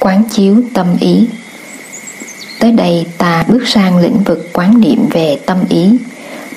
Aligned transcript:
quán 0.00 0.22
chiếu 0.30 0.62
tâm 0.74 0.86
ý. 1.00 1.26
Tới 2.60 2.72
đây 2.72 3.06
ta 3.18 3.44
bước 3.48 3.68
sang 3.68 3.98
lĩnh 3.98 4.22
vực 4.22 4.50
quán 4.52 4.80
niệm 4.80 5.06
về 5.10 5.38
tâm 5.46 5.58
ý. 5.68 5.98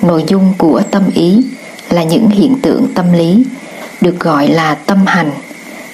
Nội 0.02 0.24
dung 0.28 0.54
của 0.58 0.82
tâm 0.90 1.02
ý 1.14 1.40
là 1.90 2.02
những 2.02 2.30
hiện 2.30 2.56
tượng 2.62 2.86
tâm 2.94 3.12
lý, 3.12 3.44
được 4.00 4.20
gọi 4.20 4.48
là 4.48 4.74
tâm 4.74 5.06
hành, 5.06 5.30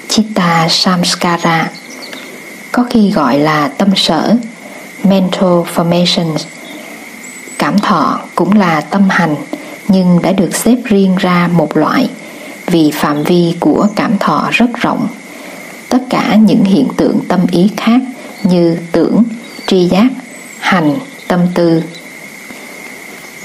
chitta 0.08 0.66
samskara, 0.70 1.70
có 2.72 2.84
khi 2.90 3.10
gọi 3.10 3.38
là 3.38 3.68
tâm 3.68 3.88
sở, 3.96 4.36
mental 5.04 5.62
formations. 5.74 6.36
Cảm 7.58 7.78
thọ 7.78 8.20
cũng 8.34 8.58
là 8.58 8.80
tâm 8.80 9.08
hành, 9.08 9.36
nhưng 9.88 10.22
đã 10.22 10.32
được 10.32 10.56
xếp 10.56 10.76
riêng 10.84 11.16
ra 11.16 11.48
một 11.52 11.76
loại 11.76 12.10
vì 12.66 12.90
phạm 12.94 13.22
vi 13.22 13.54
của 13.60 13.88
cảm 13.96 14.18
thọ 14.18 14.48
rất 14.52 14.70
rộng 14.74 15.08
tất 15.88 16.02
cả 16.10 16.34
những 16.34 16.64
hiện 16.64 16.88
tượng 16.96 17.20
tâm 17.28 17.40
ý 17.50 17.70
khác 17.76 18.00
như 18.42 18.76
tưởng, 18.92 19.24
tri 19.66 19.88
giác, 19.88 20.08
hành, 20.58 20.98
tâm 21.28 21.40
tư 21.54 21.82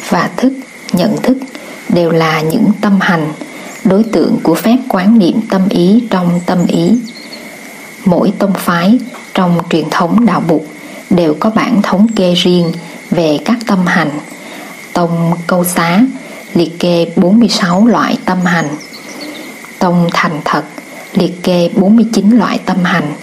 và 0.09 0.29
thức, 0.37 0.53
nhận 0.93 1.17
thức 1.23 1.37
đều 1.89 2.11
là 2.11 2.41
những 2.41 2.71
tâm 2.81 2.99
hành, 3.01 3.33
đối 3.83 4.03
tượng 4.03 4.37
của 4.43 4.55
phép 4.55 4.77
quán 4.89 5.19
niệm 5.19 5.41
tâm 5.49 5.61
ý 5.69 6.03
trong 6.09 6.39
tâm 6.45 6.65
ý. 6.67 6.99
Mỗi 8.05 8.33
tông 8.39 8.53
phái 8.53 8.99
trong 9.33 9.59
truyền 9.69 9.89
thống 9.91 10.25
đạo 10.25 10.43
Bụt 10.47 10.61
đều 11.09 11.35
có 11.39 11.49
bản 11.49 11.81
thống 11.81 12.07
kê 12.15 12.33
riêng 12.33 12.71
về 13.11 13.37
các 13.45 13.57
tâm 13.67 13.85
hành. 13.85 14.11
Tông 14.93 15.31
câu 15.47 15.63
xá 15.63 16.01
liệt 16.53 16.79
kê 16.79 17.07
46 17.15 17.87
loại 17.87 18.17
tâm 18.25 18.37
hành. 18.45 18.67
Tông 19.79 20.09
thành 20.13 20.41
thật 20.45 20.63
liệt 21.13 21.43
kê 21.43 21.69
49 21.75 22.31
loại 22.31 22.59
tâm 22.65 22.83
hành 22.83 23.13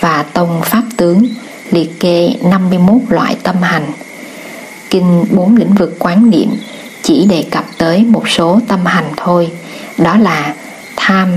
và 0.00 0.22
tông 0.22 0.60
pháp 0.64 0.82
tướng 0.96 1.26
liệt 1.70 2.00
kê 2.00 2.34
51 2.42 2.96
loại 3.08 3.36
tâm 3.42 3.62
hành. 3.62 3.92
Kinh 4.90 5.24
bốn 5.30 5.56
lĩnh 5.56 5.74
vực 5.74 5.96
quán 5.98 6.30
niệm 6.30 6.48
chỉ 7.02 7.26
đề 7.26 7.44
cập 7.50 7.64
tới 7.78 8.04
một 8.04 8.28
số 8.28 8.60
tâm 8.68 8.86
hành 8.86 9.12
thôi, 9.16 9.52
đó 9.98 10.16
là 10.16 10.54
tham, 10.96 11.28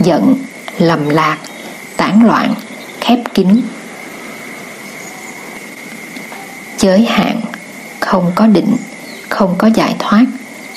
giận, 0.00 0.34
lầm 0.78 1.08
lạc, 1.08 1.38
tán 1.96 2.26
loạn, 2.26 2.54
khép 3.00 3.18
kín. 3.34 3.60
Giới 6.78 7.04
hạn, 7.04 7.40
không 8.00 8.32
có 8.34 8.46
định, 8.46 8.76
không 9.28 9.54
có 9.58 9.70
giải 9.74 9.96
thoát, 9.98 10.24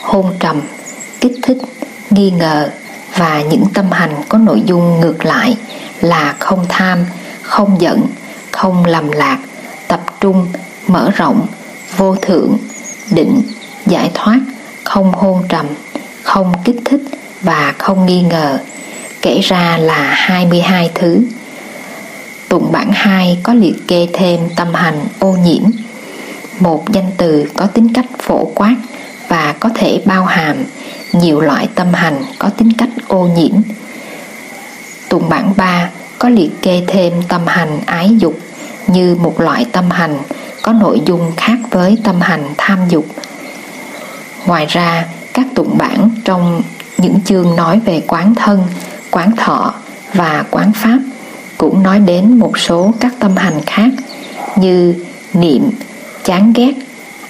hôn 0.02 0.34
trầm, 0.40 0.62
kích 1.22 1.40
thích, 1.42 1.58
nghi 2.09 2.31
ngờ 2.31 2.70
và 3.20 3.42
những 3.42 3.66
tâm 3.73 3.92
hành 3.92 4.16
có 4.30 4.38
nội 4.38 4.62
dung 4.66 5.00
ngược 5.00 5.25
lại 5.25 5.58
là 6.02 6.36
không 6.39 6.66
tham, 6.70 7.06
không 7.42 7.81
giận, 7.81 8.02
không 8.52 8.86
lầm 8.86 9.12
lạc, 9.12 9.39
tập 9.88 10.02
trung, 10.20 10.48
mở 10.88 11.12
rộng, 11.16 11.47
vô 11.97 12.16
thượng, 12.16 12.58
định, 13.12 13.42
giải 13.86 14.12
thoát, 14.14 14.40
không 14.84 15.12
hôn 15.14 15.44
trầm, 15.50 15.66
không 16.23 16.53
kích 16.64 16.75
thích 16.86 17.02
và 17.42 17.73
không 17.78 18.06
nghi 18.06 18.22
ngờ. 18.22 18.59
Kể 19.22 19.40
ra 19.44 19.78
là 19.78 20.14
22 20.14 20.92
thứ. 20.95 21.22
Tụng 22.50 22.72
bản 22.72 22.90
2 22.94 23.38
có 23.44 23.53
liệt 23.53 23.75
kê 23.88 24.08
thêm 24.14 24.40
tâm 24.56 24.73
hành 24.73 25.00
ô 25.20 25.31
nhiễm. 25.44 25.64
Một 26.59 26.92
danh 26.92 27.12
từ 27.17 27.52
có 27.58 27.66
tính 27.66 27.94
cách 27.94 28.06
phổ 28.20 28.52
quát 28.56 28.75
và 29.28 29.56
có 29.59 29.70
thể 29.75 30.02
bao 30.06 30.25
hàm 30.25 30.58
nhiều 31.12 31.42
loại 31.42 31.70
tâm 31.76 31.94
hành 31.94 32.24
có 32.40 32.50
tính 32.50 32.74
cách 32.78 32.90
ô 33.08 33.28
nhiễm. 33.28 33.62
Tùng 35.10 35.30
bản 35.30 35.54
3 35.58 35.90
có 36.20 36.30
liệt 36.30 36.62
kê 36.62 36.84
thêm 36.88 37.14
tâm 37.28 37.42
hành 37.48 37.80
ái 37.86 38.10
dục 38.20 38.40
như 38.88 39.16
một 39.16 39.42
loại 39.42 39.66
tâm 39.72 39.90
hành 39.90 40.18
có 40.62 40.74
nội 40.74 41.02
dung 41.06 41.32
khác 41.38 41.58
với 41.72 41.98
tâm 42.04 42.22
hành 42.22 42.44
tham 42.58 42.80
dục. 42.90 43.06
Ngoài 44.46 44.66
ra, 44.66 45.06
các 45.34 45.48
tụng 45.56 45.78
bản 45.78 46.09
trong 46.25 46.62
những 46.98 47.19
chương 47.25 47.56
nói 47.56 47.80
về 47.86 48.02
quán 48.08 48.36
thân, 48.36 48.64
quán 49.12 49.36
thọ 49.36 49.74
và 50.14 50.44
quán 50.52 50.72
pháp 50.74 51.00
cũng 51.58 51.84
nói 51.84 52.00
đến 52.00 52.40
một 52.40 52.59
số 52.59 52.94
các 53.00 53.14
tâm 53.19 53.36
hành 53.36 53.62
khác 53.66 53.90
như 54.56 55.06
niệm, 55.34 55.69
chán 56.24 56.53
ghét, 56.56 56.74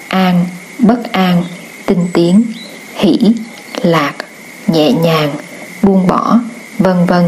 an, 0.07 0.45
bất 0.79 1.11
an, 1.11 1.43
tinh 1.85 2.07
tiến, 2.13 2.43
hỷ 2.95 3.17
lạc, 3.83 4.13
nhẹ 4.67 4.91
nhàng, 4.91 5.29
buông 5.83 6.07
bỏ, 6.07 6.39
vân 6.79 7.05
vân. 7.05 7.23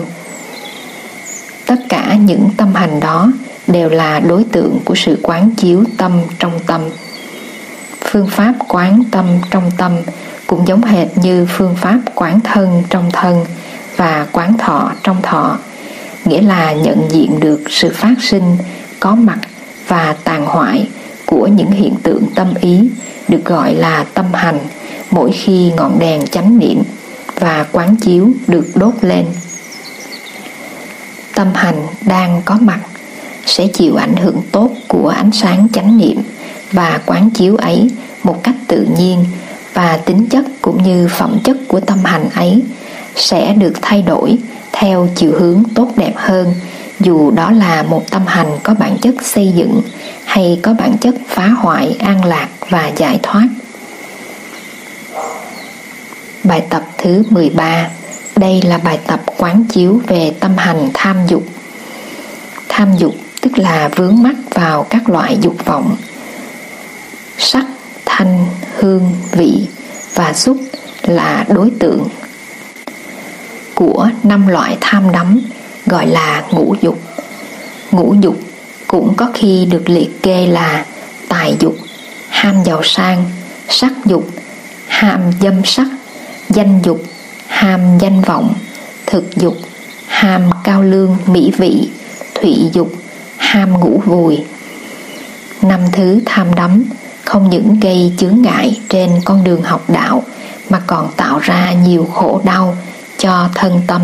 Tất 1.65 1.75
cả 1.89 2.15
những 2.15 2.49
tâm 2.57 2.75
hành 2.75 2.99
đó 2.99 3.31
đều 3.67 3.89
là 3.89 4.19
đối 4.19 4.43
tượng 4.43 4.79
của 4.85 4.95
sự 4.95 5.19
quán 5.23 5.51
chiếu 5.57 5.83
tâm 5.97 6.11
trong 6.39 6.59
tâm. 6.67 6.81
Phương 8.01 8.27
pháp 8.27 8.53
quán 8.67 9.03
tâm 9.11 9.25
trong 9.49 9.71
tâm 9.77 9.91
cũng 10.47 10.67
giống 10.67 10.83
hệt 10.83 11.07
như 11.17 11.47
phương 11.49 11.75
pháp 11.75 11.99
quán 12.15 12.39
thân 12.39 12.83
trong 12.89 13.11
thân 13.11 13.45
và 13.95 14.27
quán 14.31 14.57
thọ 14.57 14.91
trong 15.03 15.21
thọ, 15.21 15.57
nghĩa 16.25 16.41
là 16.41 16.73
nhận 16.73 17.07
diện 17.09 17.39
được 17.39 17.61
sự 17.69 17.91
phát 17.93 18.15
sinh, 18.21 18.57
có 18.99 19.15
mặt 19.15 19.39
và 19.87 20.15
tàn 20.23 20.45
hoại 20.45 20.87
của 21.25 21.47
những 21.47 21.71
hiện 21.71 21.95
tượng 22.03 22.23
tâm 22.35 22.53
ý, 22.61 22.89
được 23.27 23.45
gọi 23.45 23.75
là 23.75 24.05
tâm 24.13 24.33
hành 24.33 24.59
mỗi 25.11 25.31
khi 25.31 25.71
ngọn 25.77 25.99
đèn 25.99 26.27
chánh 26.27 26.59
niệm 26.59 26.83
và 27.39 27.65
quán 27.71 27.95
chiếu 27.95 28.29
được 28.47 28.67
đốt 28.75 28.93
lên. 29.01 29.25
Tâm 31.35 31.47
hành 31.53 31.87
đang 32.05 32.41
có 32.45 32.57
mặt 32.61 32.79
sẽ 33.45 33.67
chịu 33.67 33.95
ảnh 33.95 34.15
hưởng 34.15 34.41
tốt 34.51 34.69
của 34.87 35.07
ánh 35.09 35.31
sáng 35.31 35.67
chánh 35.73 35.97
niệm 35.97 36.17
và 36.71 36.99
quán 37.05 37.29
chiếu 37.29 37.55
ấy 37.55 37.89
một 38.23 38.43
cách 38.43 38.55
tự 38.67 38.87
nhiên 38.97 39.25
và 39.73 39.97
tính 39.97 40.29
chất 40.29 40.45
cũng 40.61 40.83
như 40.83 41.07
phẩm 41.07 41.39
chất 41.43 41.57
của 41.67 41.79
tâm 41.79 41.99
hành 42.03 42.29
ấy 42.29 42.61
sẽ 43.15 43.53
được 43.53 43.73
thay 43.81 44.01
đổi 44.01 44.37
theo 44.71 45.07
chiều 45.15 45.31
hướng 45.39 45.63
tốt 45.75 45.87
đẹp 45.95 46.13
hơn, 46.15 46.53
dù 46.99 47.31
đó 47.31 47.51
là 47.51 47.83
một 47.83 48.11
tâm 48.11 48.21
hành 48.27 48.47
có 48.63 48.73
bản 48.73 48.97
chất 49.01 49.15
xây 49.21 49.51
dựng 49.55 49.81
hay 50.25 50.59
có 50.61 50.73
bản 50.73 50.97
chất 50.97 51.15
phá 51.27 51.47
hoại, 51.47 51.95
an 51.99 52.25
lạc 52.25 52.47
và 52.69 52.91
giải 52.97 53.19
thoát. 53.23 53.47
Bài 56.43 56.63
tập 56.69 56.83
thứ 56.97 57.23
13 57.29 57.87
Đây 58.35 58.61
là 58.61 58.77
bài 58.77 58.99
tập 59.07 59.21
quán 59.37 59.63
chiếu 59.69 60.01
về 60.07 60.33
tâm 60.39 60.57
hành 60.57 60.89
tham 60.93 61.17
dục. 61.27 61.43
Tham 62.69 62.97
dục 62.97 63.15
tức 63.41 63.57
là 63.57 63.89
vướng 63.95 64.23
mắc 64.23 64.35
vào 64.49 64.85
các 64.89 65.09
loại 65.09 65.37
dục 65.41 65.65
vọng. 65.65 65.95
Sắc, 67.37 67.65
thanh, 68.05 68.45
hương, 68.77 69.11
vị 69.31 69.67
và 70.15 70.33
xúc 70.33 70.57
là 71.01 71.45
đối 71.49 71.71
tượng 71.79 72.07
của 73.75 74.09
năm 74.23 74.47
loại 74.47 74.77
tham 74.81 75.11
đắm 75.11 75.41
gọi 75.85 76.07
là 76.07 76.43
ngũ 76.51 76.75
dục. 76.81 76.99
Ngũ 77.91 78.13
dục 78.13 78.39
cũng 78.87 79.13
có 79.17 79.31
khi 79.33 79.65
được 79.65 79.89
liệt 79.89 80.23
kê 80.23 80.47
là 80.47 80.85
tài 81.27 81.55
dục 81.59 81.75
ham 82.29 82.63
giàu 82.63 82.83
sang 82.83 83.25
sắc 83.69 83.91
dục 84.05 84.29
ham 84.87 85.21
dâm 85.41 85.65
sắc 85.65 85.87
danh 86.53 86.81
dục, 86.83 87.03
ham 87.47 87.97
danh 87.97 88.21
vọng. 88.21 88.53
Thực 89.05 89.35
dục, 89.35 89.57
ham 90.07 90.49
cao 90.63 90.83
lương, 90.83 91.17
mỹ 91.25 91.51
vị. 91.57 91.89
Thụy 92.35 92.69
dục, 92.73 92.91
ham 93.37 93.79
ngủ 93.79 94.01
vùi. 94.05 94.43
Năm 95.61 95.79
thứ, 95.91 96.19
tham 96.25 96.55
đắm. 96.55 96.83
Không 97.25 97.49
những 97.49 97.79
gây 97.79 98.13
chướng 98.17 98.41
ngại 98.41 98.81
trên 98.89 99.21
con 99.25 99.43
đường 99.43 99.61
học 99.61 99.89
đạo, 99.89 100.23
mà 100.69 100.81
còn 100.87 101.11
tạo 101.17 101.39
ra 101.39 101.73
nhiều 101.73 102.09
khổ 102.13 102.41
đau 102.43 102.77
cho 103.17 103.49
thân 103.55 103.81
tâm. 103.87 104.01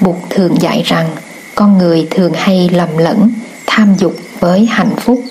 Bụt 0.00 0.16
thường 0.30 0.60
dạy 0.60 0.82
rằng, 0.86 1.10
con 1.54 1.78
người 1.78 2.08
thường 2.10 2.32
hay 2.34 2.68
lầm 2.72 2.98
lẫn, 2.98 3.30
tham 3.66 3.94
dục 3.98 4.16
với 4.40 4.66
hạnh 4.66 4.96
phúc. 5.00 5.24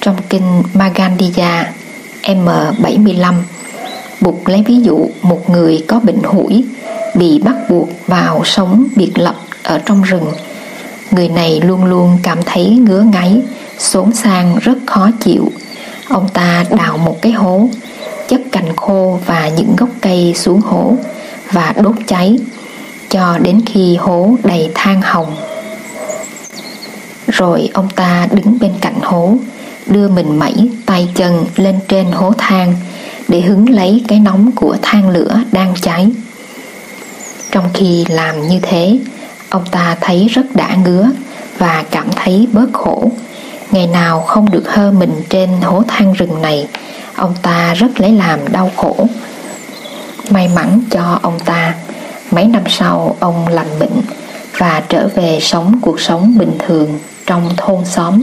Trong 0.00 0.16
kinh 0.28 0.62
magandhya 0.74 1.64
M75 2.26 3.34
Bụt 4.20 4.34
lấy 4.46 4.62
ví 4.66 4.80
dụ 4.82 5.08
một 5.22 5.50
người 5.50 5.84
có 5.88 6.00
bệnh 6.00 6.22
hủi 6.22 6.64
bị 7.14 7.40
bắt 7.44 7.54
buộc 7.68 7.88
vào 8.06 8.44
sống 8.44 8.86
biệt 8.96 9.18
lập 9.18 9.36
ở 9.62 9.78
trong 9.78 10.02
rừng. 10.02 10.32
Người 11.10 11.28
này 11.28 11.60
luôn 11.60 11.84
luôn 11.84 12.18
cảm 12.22 12.38
thấy 12.46 12.68
ngứa 12.68 13.02
ngáy, 13.02 13.42
xốn 13.78 14.12
sang 14.12 14.56
rất 14.60 14.78
khó 14.86 15.10
chịu. 15.20 15.52
Ông 16.08 16.28
ta 16.28 16.64
đào 16.70 16.98
một 16.98 17.22
cái 17.22 17.32
hố, 17.32 17.68
chất 18.28 18.40
cành 18.52 18.76
khô 18.76 19.18
và 19.26 19.48
những 19.48 19.76
gốc 19.76 19.88
cây 20.00 20.32
xuống 20.36 20.60
hố 20.60 20.94
và 21.52 21.74
đốt 21.82 21.94
cháy 22.06 22.38
cho 23.10 23.38
đến 23.38 23.60
khi 23.66 23.96
hố 23.96 24.36
đầy 24.44 24.70
than 24.74 25.02
hồng. 25.02 25.36
Rồi 27.26 27.70
ông 27.74 27.88
ta 27.96 28.26
đứng 28.30 28.58
bên 28.60 28.72
cạnh 28.80 29.00
hố, 29.02 29.36
đưa 29.86 30.08
mình 30.08 30.38
mẩy 30.38 30.70
tay 30.86 31.08
chân 31.14 31.46
lên 31.56 31.78
trên 31.88 32.06
hố 32.06 32.32
than 32.38 32.74
để 33.28 33.40
hứng 33.40 33.70
lấy 33.70 34.04
cái 34.08 34.20
nóng 34.20 34.50
của 34.52 34.76
than 34.82 35.08
lửa 35.08 35.40
đang 35.52 35.74
cháy. 35.80 36.10
Trong 37.50 37.64
khi 37.74 38.04
làm 38.08 38.48
như 38.48 38.58
thế, 38.62 38.98
Ông 39.50 39.64
ta 39.70 39.96
thấy 40.00 40.28
rất 40.28 40.46
đã 40.54 40.76
ngứa 40.84 41.10
và 41.58 41.84
cảm 41.90 42.06
thấy 42.16 42.48
bớt 42.52 42.72
khổ. 42.72 43.10
Ngày 43.70 43.86
nào 43.86 44.20
không 44.20 44.50
được 44.50 44.68
hơ 44.68 44.92
mình 44.92 45.22
trên 45.28 45.50
hố 45.62 45.82
than 45.88 46.12
rừng 46.12 46.42
này, 46.42 46.68
ông 47.14 47.34
ta 47.42 47.74
rất 47.74 48.00
lấy 48.00 48.12
làm 48.12 48.52
đau 48.52 48.70
khổ. 48.76 49.06
May 50.30 50.48
mắn 50.48 50.80
cho 50.90 51.18
ông 51.22 51.40
ta, 51.44 51.74
mấy 52.30 52.44
năm 52.44 52.62
sau 52.68 53.16
ông 53.20 53.48
lành 53.48 53.78
bệnh 53.78 54.00
và 54.58 54.82
trở 54.88 55.08
về 55.14 55.38
sống 55.40 55.78
cuộc 55.82 56.00
sống 56.00 56.38
bình 56.38 56.58
thường 56.66 56.98
trong 57.26 57.50
thôn 57.56 57.84
xóm. 57.84 58.22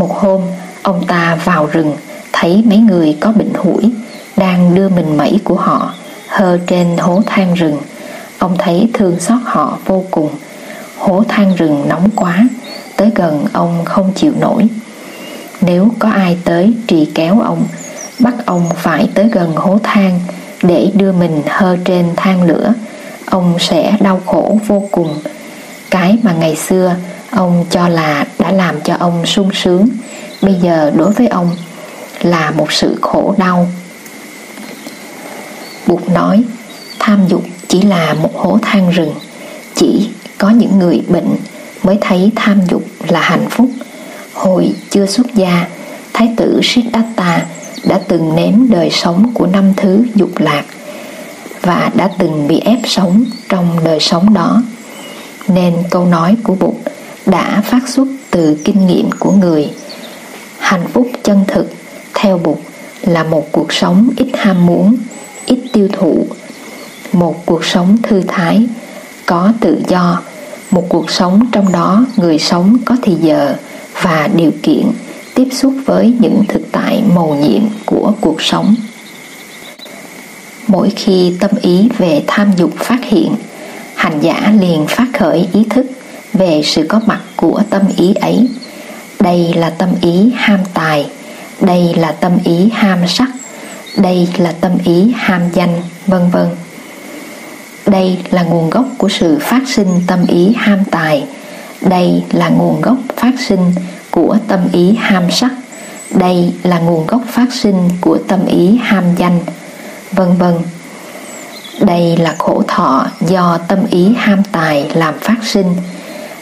Một 0.00 0.20
hôm, 0.20 0.40
ông 0.82 1.06
ta 1.06 1.38
vào 1.44 1.66
rừng 1.66 1.96
thấy 2.32 2.62
mấy 2.66 2.78
người 2.78 3.16
có 3.20 3.32
bệnh 3.32 3.54
hủi 3.54 3.92
đang 4.36 4.74
đưa 4.74 4.88
mình 4.88 5.16
mẩy 5.16 5.40
của 5.44 5.54
họ 5.54 5.94
hơ 6.28 6.58
trên 6.66 6.96
hố 6.98 7.22
than 7.26 7.54
rừng. 7.54 7.78
Ông 8.38 8.56
thấy 8.58 8.90
thương 8.94 9.20
xót 9.20 9.38
họ 9.44 9.78
vô 9.86 10.04
cùng. 10.10 10.30
Hố 10.98 11.24
than 11.28 11.54
rừng 11.56 11.88
nóng 11.88 12.08
quá, 12.16 12.48
tới 12.96 13.10
gần 13.14 13.46
ông 13.52 13.84
không 13.84 14.12
chịu 14.14 14.32
nổi. 14.40 14.68
Nếu 15.60 15.88
có 15.98 16.08
ai 16.08 16.38
tới 16.44 16.74
trì 16.86 17.08
kéo 17.14 17.40
ông, 17.40 17.64
bắt 18.18 18.34
ông 18.46 18.64
phải 18.76 19.08
tới 19.14 19.28
gần 19.32 19.56
hố 19.56 19.78
than 19.82 20.20
để 20.62 20.90
đưa 20.94 21.12
mình 21.12 21.42
hơ 21.48 21.76
trên 21.84 22.06
than 22.16 22.42
lửa, 22.42 22.72
ông 23.26 23.54
sẽ 23.58 23.96
đau 24.00 24.20
khổ 24.26 24.58
vô 24.66 24.82
cùng. 24.90 25.18
Cái 25.90 26.18
mà 26.22 26.32
ngày 26.32 26.56
xưa 26.56 26.96
ông 27.30 27.64
cho 27.70 27.88
là 27.88 28.24
đã 28.38 28.52
làm 28.52 28.80
cho 28.80 28.96
ông 28.98 29.26
sung 29.26 29.50
sướng, 29.54 29.88
bây 30.42 30.54
giờ 30.54 30.92
đối 30.96 31.12
với 31.12 31.26
ông 31.26 31.56
là 32.22 32.50
một 32.50 32.72
sự 32.72 32.96
khổ 33.00 33.34
đau. 33.38 33.68
Bụt 35.86 36.08
nói, 36.08 36.44
tham 36.98 37.28
dục 37.28 37.42
chỉ 37.68 37.82
là 37.82 38.14
một 38.14 38.36
hố 38.36 38.58
than 38.62 38.90
rừng, 38.90 39.14
chỉ 39.74 40.08
có 40.38 40.50
những 40.50 40.78
người 40.78 41.02
bệnh 41.08 41.36
mới 41.82 41.98
thấy 42.00 42.30
tham 42.36 42.60
dục 42.70 42.82
là 43.08 43.20
hạnh 43.20 43.46
phúc. 43.50 43.70
Hồi 44.34 44.72
chưa 44.90 45.06
xuất 45.06 45.34
gia, 45.34 45.66
Thái 46.12 46.28
tử 46.36 46.60
Siddhartha 46.62 47.46
đã 47.84 48.00
từng 48.08 48.36
nếm 48.36 48.70
đời 48.70 48.90
sống 48.90 49.30
của 49.34 49.46
năm 49.46 49.72
thứ 49.76 50.04
dục 50.14 50.30
lạc 50.38 50.64
và 51.62 51.90
đã 51.94 52.10
từng 52.18 52.48
bị 52.48 52.60
ép 52.60 52.78
sống 52.84 53.24
trong 53.48 53.84
đời 53.84 54.00
sống 54.00 54.34
đó. 54.34 54.62
Nên 55.48 55.74
câu 55.90 56.06
nói 56.06 56.36
của 56.42 56.54
Bụt 56.54 56.74
đã 57.30 57.62
phát 57.64 57.88
xuất 57.88 58.08
từ 58.30 58.56
kinh 58.64 58.86
nghiệm 58.86 59.10
của 59.18 59.32
người. 59.32 59.68
Hạnh 60.58 60.86
phúc 60.92 61.10
chân 61.22 61.44
thực 61.46 61.72
theo 62.14 62.38
Bụt 62.38 62.58
là 63.02 63.24
một 63.24 63.52
cuộc 63.52 63.72
sống 63.72 64.10
ít 64.16 64.28
ham 64.34 64.66
muốn, 64.66 64.96
ít 65.46 65.60
tiêu 65.72 65.88
thụ, 65.92 66.26
một 67.12 67.46
cuộc 67.46 67.64
sống 67.64 67.96
thư 68.02 68.22
thái, 68.28 68.66
có 69.26 69.52
tự 69.60 69.82
do, 69.88 70.22
một 70.70 70.86
cuộc 70.88 71.10
sống 71.10 71.46
trong 71.52 71.72
đó 71.72 72.06
người 72.16 72.38
sống 72.38 72.76
có 72.84 72.96
thì 73.02 73.14
giờ 73.14 73.56
và 74.02 74.28
điều 74.36 74.50
kiện 74.62 74.86
tiếp 75.34 75.48
xúc 75.52 75.74
với 75.86 76.14
những 76.20 76.42
thực 76.48 76.62
tại 76.72 77.02
màu 77.14 77.34
nhiệm 77.34 77.62
của 77.84 78.12
cuộc 78.20 78.42
sống. 78.42 78.74
Mỗi 80.66 80.90
khi 80.96 81.32
tâm 81.40 81.50
ý 81.62 81.88
về 81.98 82.22
tham 82.26 82.50
dục 82.56 82.70
phát 82.76 83.04
hiện, 83.04 83.34
hành 83.94 84.20
giả 84.20 84.52
liền 84.60 84.86
phát 84.86 85.06
khởi 85.18 85.48
ý 85.52 85.64
thức 85.70 85.86
về 86.32 86.62
sự 86.64 86.86
có 86.88 87.00
mặt 87.06 87.20
của 87.36 87.62
tâm 87.70 87.82
ý 87.96 88.14
ấy. 88.14 88.48
Đây 89.20 89.52
là 89.56 89.70
tâm 89.70 89.88
ý 90.02 90.32
ham 90.36 90.60
tài, 90.74 91.06
đây 91.60 91.94
là 91.96 92.12
tâm 92.12 92.32
ý 92.44 92.70
ham 92.72 92.98
sắc, 93.08 93.28
đây 93.96 94.28
là 94.36 94.52
tâm 94.60 94.72
ý 94.84 95.12
ham 95.16 95.42
danh, 95.52 95.82
vân 96.06 96.30
vân. 96.30 96.48
Đây 97.86 98.18
là 98.30 98.42
nguồn 98.42 98.70
gốc 98.70 98.84
của 98.98 99.08
sự 99.08 99.38
phát 99.40 99.62
sinh 99.66 100.00
tâm 100.06 100.26
ý 100.26 100.52
ham 100.56 100.84
tài, 100.90 101.24
đây 101.80 102.24
là 102.30 102.48
nguồn 102.48 102.80
gốc 102.80 102.96
phát 103.16 103.32
sinh 103.48 103.72
của 104.10 104.36
tâm 104.48 104.60
ý 104.72 104.94
ham 104.98 105.30
sắc, 105.30 105.50
đây 106.10 106.52
là 106.62 106.78
nguồn 106.78 107.06
gốc 107.06 107.22
phát 107.28 107.52
sinh 107.52 107.88
của 108.00 108.18
tâm 108.28 108.46
ý 108.46 108.78
ham 108.82 109.04
danh, 109.16 109.40
vân 110.12 110.36
vân. 110.36 110.54
Đây 111.80 112.16
là 112.16 112.34
khổ 112.38 112.62
thọ 112.68 113.06
do 113.20 113.58
tâm 113.68 113.78
ý 113.90 114.14
ham 114.16 114.42
tài 114.52 114.90
làm 114.94 115.14
phát 115.20 115.38
sinh. 115.42 115.76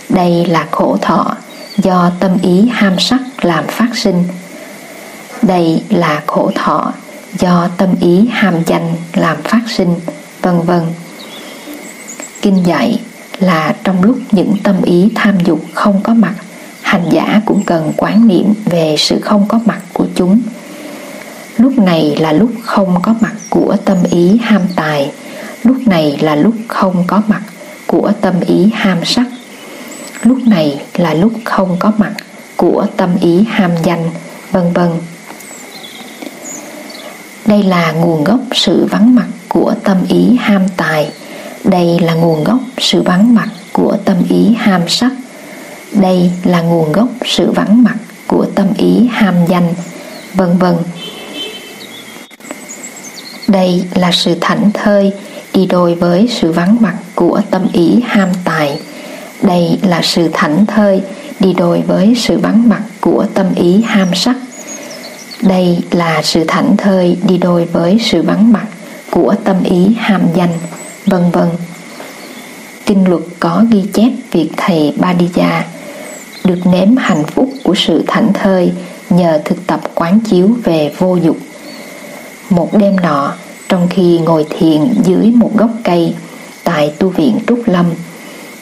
Đây 0.09 0.47
là 0.47 0.67
khổ 0.71 0.99
thọ 1.03 1.37
do 1.77 2.11
tâm 2.21 2.37
ý 2.43 2.69
ham 2.73 2.99
sắc 2.99 3.21
làm 3.45 3.65
phát 3.67 3.89
sinh. 3.95 4.25
Đây 5.43 5.83
là 5.89 6.23
khổ 6.27 6.51
thọ 6.55 6.93
do 7.39 7.69
tâm 7.77 7.95
ý 8.01 8.29
ham 8.33 8.55
danh 8.67 8.95
làm 9.13 9.37
phát 9.43 9.61
sinh, 9.67 9.95
vân 10.43 10.61
vân. 10.61 10.83
Kinh 12.43 12.67
dạy 12.67 13.01
là 13.39 13.75
trong 13.85 14.03
lúc 14.03 14.19
những 14.33 14.57
tâm 14.63 14.83
ý 14.83 15.09
tham 15.15 15.41
dục 15.45 15.61
không 15.75 16.01
có 16.03 16.15
mặt, 16.15 16.35
hành 16.83 17.09
giả 17.11 17.41
cũng 17.47 17.63
cần 17.67 17.93
quán 17.97 18.29
niệm 18.29 18.55
về 18.65 18.95
sự 18.99 19.21
không 19.21 19.49
có 19.49 19.61
mặt 19.65 19.81
của 19.93 20.07
chúng. 20.15 20.41
Lúc 21.57 21.79
này 21.79 22.17
là 22.21 22.33
lúc 22.33 22.51
không 22.63 23.03
có 23.03 23.15
mặt 23.21 23.35
của 23.51 23.77
tâm 23.85 23.99
ý 24.11 24.39
ham 24.43 24.63
tài, 24.77 25.13
lúc 25.65 25.77
này 25.87 26.19
là 26.21 26.35
lúc 26.35 26.55
không 26.69 27.05
có 27.07 27.23
mặt 27.29 27.43
của 27.87 28.13
tâm 28.21 28.35
ý 28.41 28.71
ham 28.75 29.05
sắc, 29.05 29.27
lúc 30.23 30.39
này 30.47 30.81
là 30.95 31.15
lúc 31.15 31.33
không 31.45 31.77
có 31.79 31.93
mặt 31.99 32.13
của 32.57 32.87
tâm 32.97 33.11
ý 33.21 33.45
ham 33.49 33.71
danh, 33.85 34.11
vân 34.53 34.73
vân. 34.73 34.91
Đây 37.47 37.63
là 37.63 37.93
nguồn 37.93 38.25
gốc 38.25 38.41
sự 38.53 38.87
vắng 38.91 39.15
mặt 39.15 39.27
của 39.49 39.75
tâm 39.85 39.97
ý 40.09 40.37
ham 40.41 40.63
tài. 40.77 41.11
Đây 41.65 41.99
là 42.01 42.15
nguồn 42.15 42.45
gốc 42.45 42.59
sự 42.79 43.03
vắng 43.03 43.35
mặt 43.35 43.49
của 43.73 43.97
tâm 44.05 44.17
ý 44.29 44.55
ham 44.59 44.89
sắc. 44.89 45.13
Đây 45.93 46.31
là 46.45 46.61
nguồn 46.61 46.93
gốc 46.93 47.09
sự 47.25 47.51
vắng 47.51 47.83
mặt 47.83 47.97
của 48.27 48.47
tâm 48.55 48.67
ý 48.77 49.09
ham 49.11 49.35
danh, 49.49 49.75
vân 50.35 50.59
vân. 50.59 50.77
Đây 53.49 53.85
là 53.95 54.13
sự 54.13 54.35
thảnh 54.41 54.71
thơi 54.75 55.13
đi 55.55 55.67
đôi 55.67 55.95
với 55.95 56.29
sự 56.31 56.53
vắng 56.53 56.77
mặt 56.81 56.95
của 57.15 57.41
tâm 57.51 57.67
ý 57.73 58.01
ham 58.07 58.29
tài. 58.45 58.81
Đây 59.43 59.79
là 59.83 60.01
sự 60.03 60.29
thảnh 60.33 60.67
thơi 60.67 61.03
đi 61.41 61.53
đôi 61.53 61.83
với 61.87 62.15
sự 62.17 62.39
vắng 62.39 62.69
mặt 62.69 62.83
của 63.01 63.27
tâm 63.35 63.47
ý 63.55 63.83
ham 63.83 64.09
sắc. 64.15 64.37
Đây 65.43 65.79
là 65.91 66.23
sự 66.23 66.45
thảnh 66.49 66.77
thơi 66.77 67.17
đi 67.29 67.39
đôi 67.39 67.65
với 67.65 67.99
sự 68.01 68.23
vắng 68.23 68.53
mặt 68.53 68.67
của 69.11 69.35
tâm 69.45 69.57
ý 69.65 69.95
ham 69.99 70.23
danh, 70.35 70.53
vân 71.07 71.31
vân. 71.31 71.49
Kinh 72.87 73.09
luật 73.09 73.23
có 73.41 73.65
ghi 73.71 73.83
chép 73.93 74.13
việc 74.33 74.51
thầy 74.57 74.93
Badija 74.99 75.63
được 76.45 76.59
nếm 76.73 76.97
hạnh 76.97 77.23
phúc 77.27 77.51
của 77.65 77.75
sự 77.75 78.05
thảnh 78.07 78.33
thơi 78.33 78.73
nhờ 79.11 79.41
thực 79.45 79.67
tập 79.67 79.81
quán 79.95 80.21
chiếu 80.21 80.51
về 80.65 80.93
vô 80.99 81.17
dục. 81.17 81.37
Một 82.51 82.77
đêm 82.79 82.97
nọ, 82.97 83.33
trong 83.69 83.87
khi 83.91 84.19
ngồi 84.19 84.47
thiền 84.59 84.81
dưới 85.05 85.31
một 85.35 85.51
gốc 85.57 85.71
cây 85.85 86.15
tại 86.65 86.93
tu 86.99 87.09
viện 87.09 87.39
Trúc 87.47 87.69
Lâm, 87.69 87.87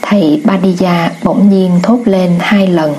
thầy 0.08 0.42
Badija 0.44 1.08
bỗng 1.22 1.50
nhiên 1.50 1.80
thốt 1.82 1.98
lên 2.04 2.36
hai 2.38 2.66
lần 2.66 2.94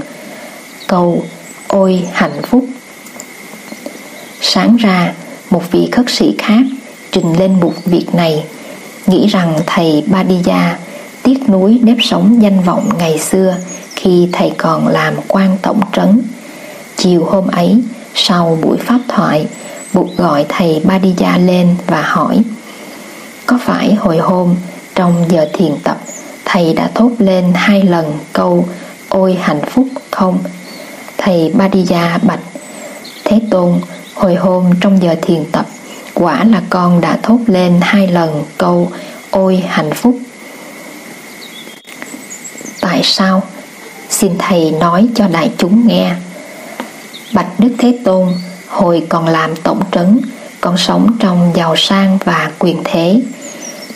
câu 0.87 1.23
ôi 1.67 2.03
hạnh 2.13 2.41
phúc 2.43 2.65
Sáng 4.41 4.75
ra, 4.75 5.13
một 5.49 5.71
vị 5.71 5.89
khất 5.91 6.05
sĩ 6.09 6.35
khác 6.37 6.61
trình 7.11 7.39
lên 7.39 7.59
một 7.59 7.73
việc 7.85 8.15
này, 8.15 8.43
nghĩ 9.07 9.27
rằng 9.27 9.55
thầy 9.65 10.03
Badija 10.11 10.73
tiếc 11.23 11.49
nuối 11.49 11.79
nếp 11.83 11.97
sống 12.01 12.41
danh 12.41 12.61
vọng 12.63 12.89
ngày 12.97 13.19
xưa 13.19 13.55
khi 13.95 14.29
thầy 14.31 14.51
còn 14.57 14.87
làm 14.87 15.13
quan 15.27 15.57
tổng 15.61 15.81
trấn. 15.93 16.21
Chiều 16.97 17.25
hôm 17.25 17.47
ấy, 17.47 17.81
sau 18.15 18.57
buổi 18.61 18.77
pháp 18.77 18.99
thoại, 19.07 19.47
buộc 19.93 20.17
gọi 20.17 20.45
thầy 20.49 20.81
Badija 20.85 21.45
lên 21.45 21.75
và 21.87 22.01
hỏi 22.01 22.37
Có 23.45 23.59
phải 23.65 23.93
hồi 23.93 24.17
hôm 24.17 24.55
trong 24.95 25.25
giờ 25.29 25.49
thiền 25.53 25.71
tập 25.83 25.97
thầy 26.50 26.74
đã 26.74 26.89
thốt 26.96 27.12
lên 27.20 27.51
hai 27.56 27.84
lần 27.84 28.20
câu 28.34 28.66
ôi 29.10 29.38
hạnh 29.42 29.62
phúc 29.72 29.88
không? 30.12 30.39
Thầy 31.18 31.51
Badiya 31.56 32.18
bạch 32.24 32.39
Thế 33.24 33.39
Tôn 33.51 33.80
Hồi 34.18 34.36
hôm 34.36 34.72
trong 34.82 35.01
giờ 35.01 35.16
thiền 35.22 35.46
tập, 35.51 35.66
quả 36.13 36.44
là 36.44 36.62
con 36.70 37.01
đã 37.01 37.18
thốt 37.24 37.39
lên 37.48 37.80
hai 37.82 38.08
lần 38.08 38.44
câu 38.58 38.92
ôi 39.32 39.63
hạnh 39.68 39.92
phúc. 39.94 40.20
Tại 42.82 43.01
sao? 43.04 43.44
Xin 44.10 44.32
Thầy 44.39 44.72
nói 44.72 45.08
cho 45.16 45.27
đại 45.27 45.51
chúng 45.58 45.88
nghe. 45.88 46.16
Bạch 47.34 47.60
Đức 47.60 47.75
Thế 47.77 48.00
Tôn, 48.04 48.27
hồi 48.68 49.04
còn 49.10 49.27
làm 49.27 49.56
tổng 49.56 49.82
trấn, 49.92 50.20
con 50.62 50.77
sống 50.77 51.18
trong 51.20 51.51
giàu 51.56 51.75
sang 51.75 52.18
và 52.25 52.51
quyền 52.60 52.82
thế. 52.84 53.22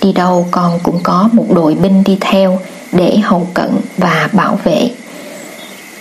Đi 0.02 0.14
đâu 0.14 0.48
con 0.52 0.80
cũng 0.84 1.00
có 1.04 1.30
một 1.34 1.46
đội 1.56 1.76
binh 1.76 2.04
đi 2.04 2.18
theo 2.22 2.60
để 2.92 3.18
hầu 3.24 3.48
cận 3.54 3.70
và 3.98 4.30
bảo 4.34 4.60
vệ. 4.64 4.92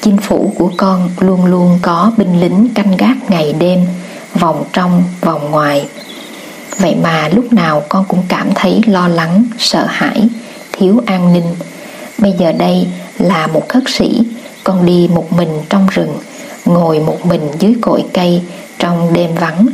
Chinh 0.00 0.16
phủ 0.16 0.52
của 0.58 0.70
con 0.76 1.10
luôn 1.18 1.44
luôn 1.44 1.78
có 1.82 2.12
binh 2.16 2.40
lính 2.40 2.68
canh 2.74 2.96
gác 2.96 3.16
ngày 3.30 3.52
đêm, 3.52 3.86
vòng 4.34 4.64
trong 4.72 5.02
vòng 5.20 5.50
ngoài. 5.50 5.88
Vậy 6.78 6.94
mà 7.02 7.28
lúc 7.28 7.52
nào 7.52 7.82
con 7.88 8.04
cũng 8.08 8.22
cảm 8.28 8.48
thấy 8.54 8.80
lo 8.86 9.08
lắng 9.08 9.44
sợ 9.58 9.86
hãi 9.88 10.28
thiếu 10.72 11.02
an 11.06 11.32
ninh. 11.32 11.54
Bây 12.18 12.32
giờ 12.32 12.52
đây 12.52 12.86
là 13.18 13.46
một 13.46 13.68
khất 13.68 13.82
sĩ 13.86 14.22
Con 14.64 14.86
đi 14.86 15.08
một 15.14 15.32
mình 15.32 15.48
trong 15.68 15.86
rừng 15.90 16.18
Ngồi 16.64 16.98
một 16.98 17.26
mình 17.26 17.48
dưới 17.58 17.74
cội 17.80 18.04
cây 18.14 18.42
Trong 18.78 19.12
đêm 19.12 19.30
vắng 19.34 19.66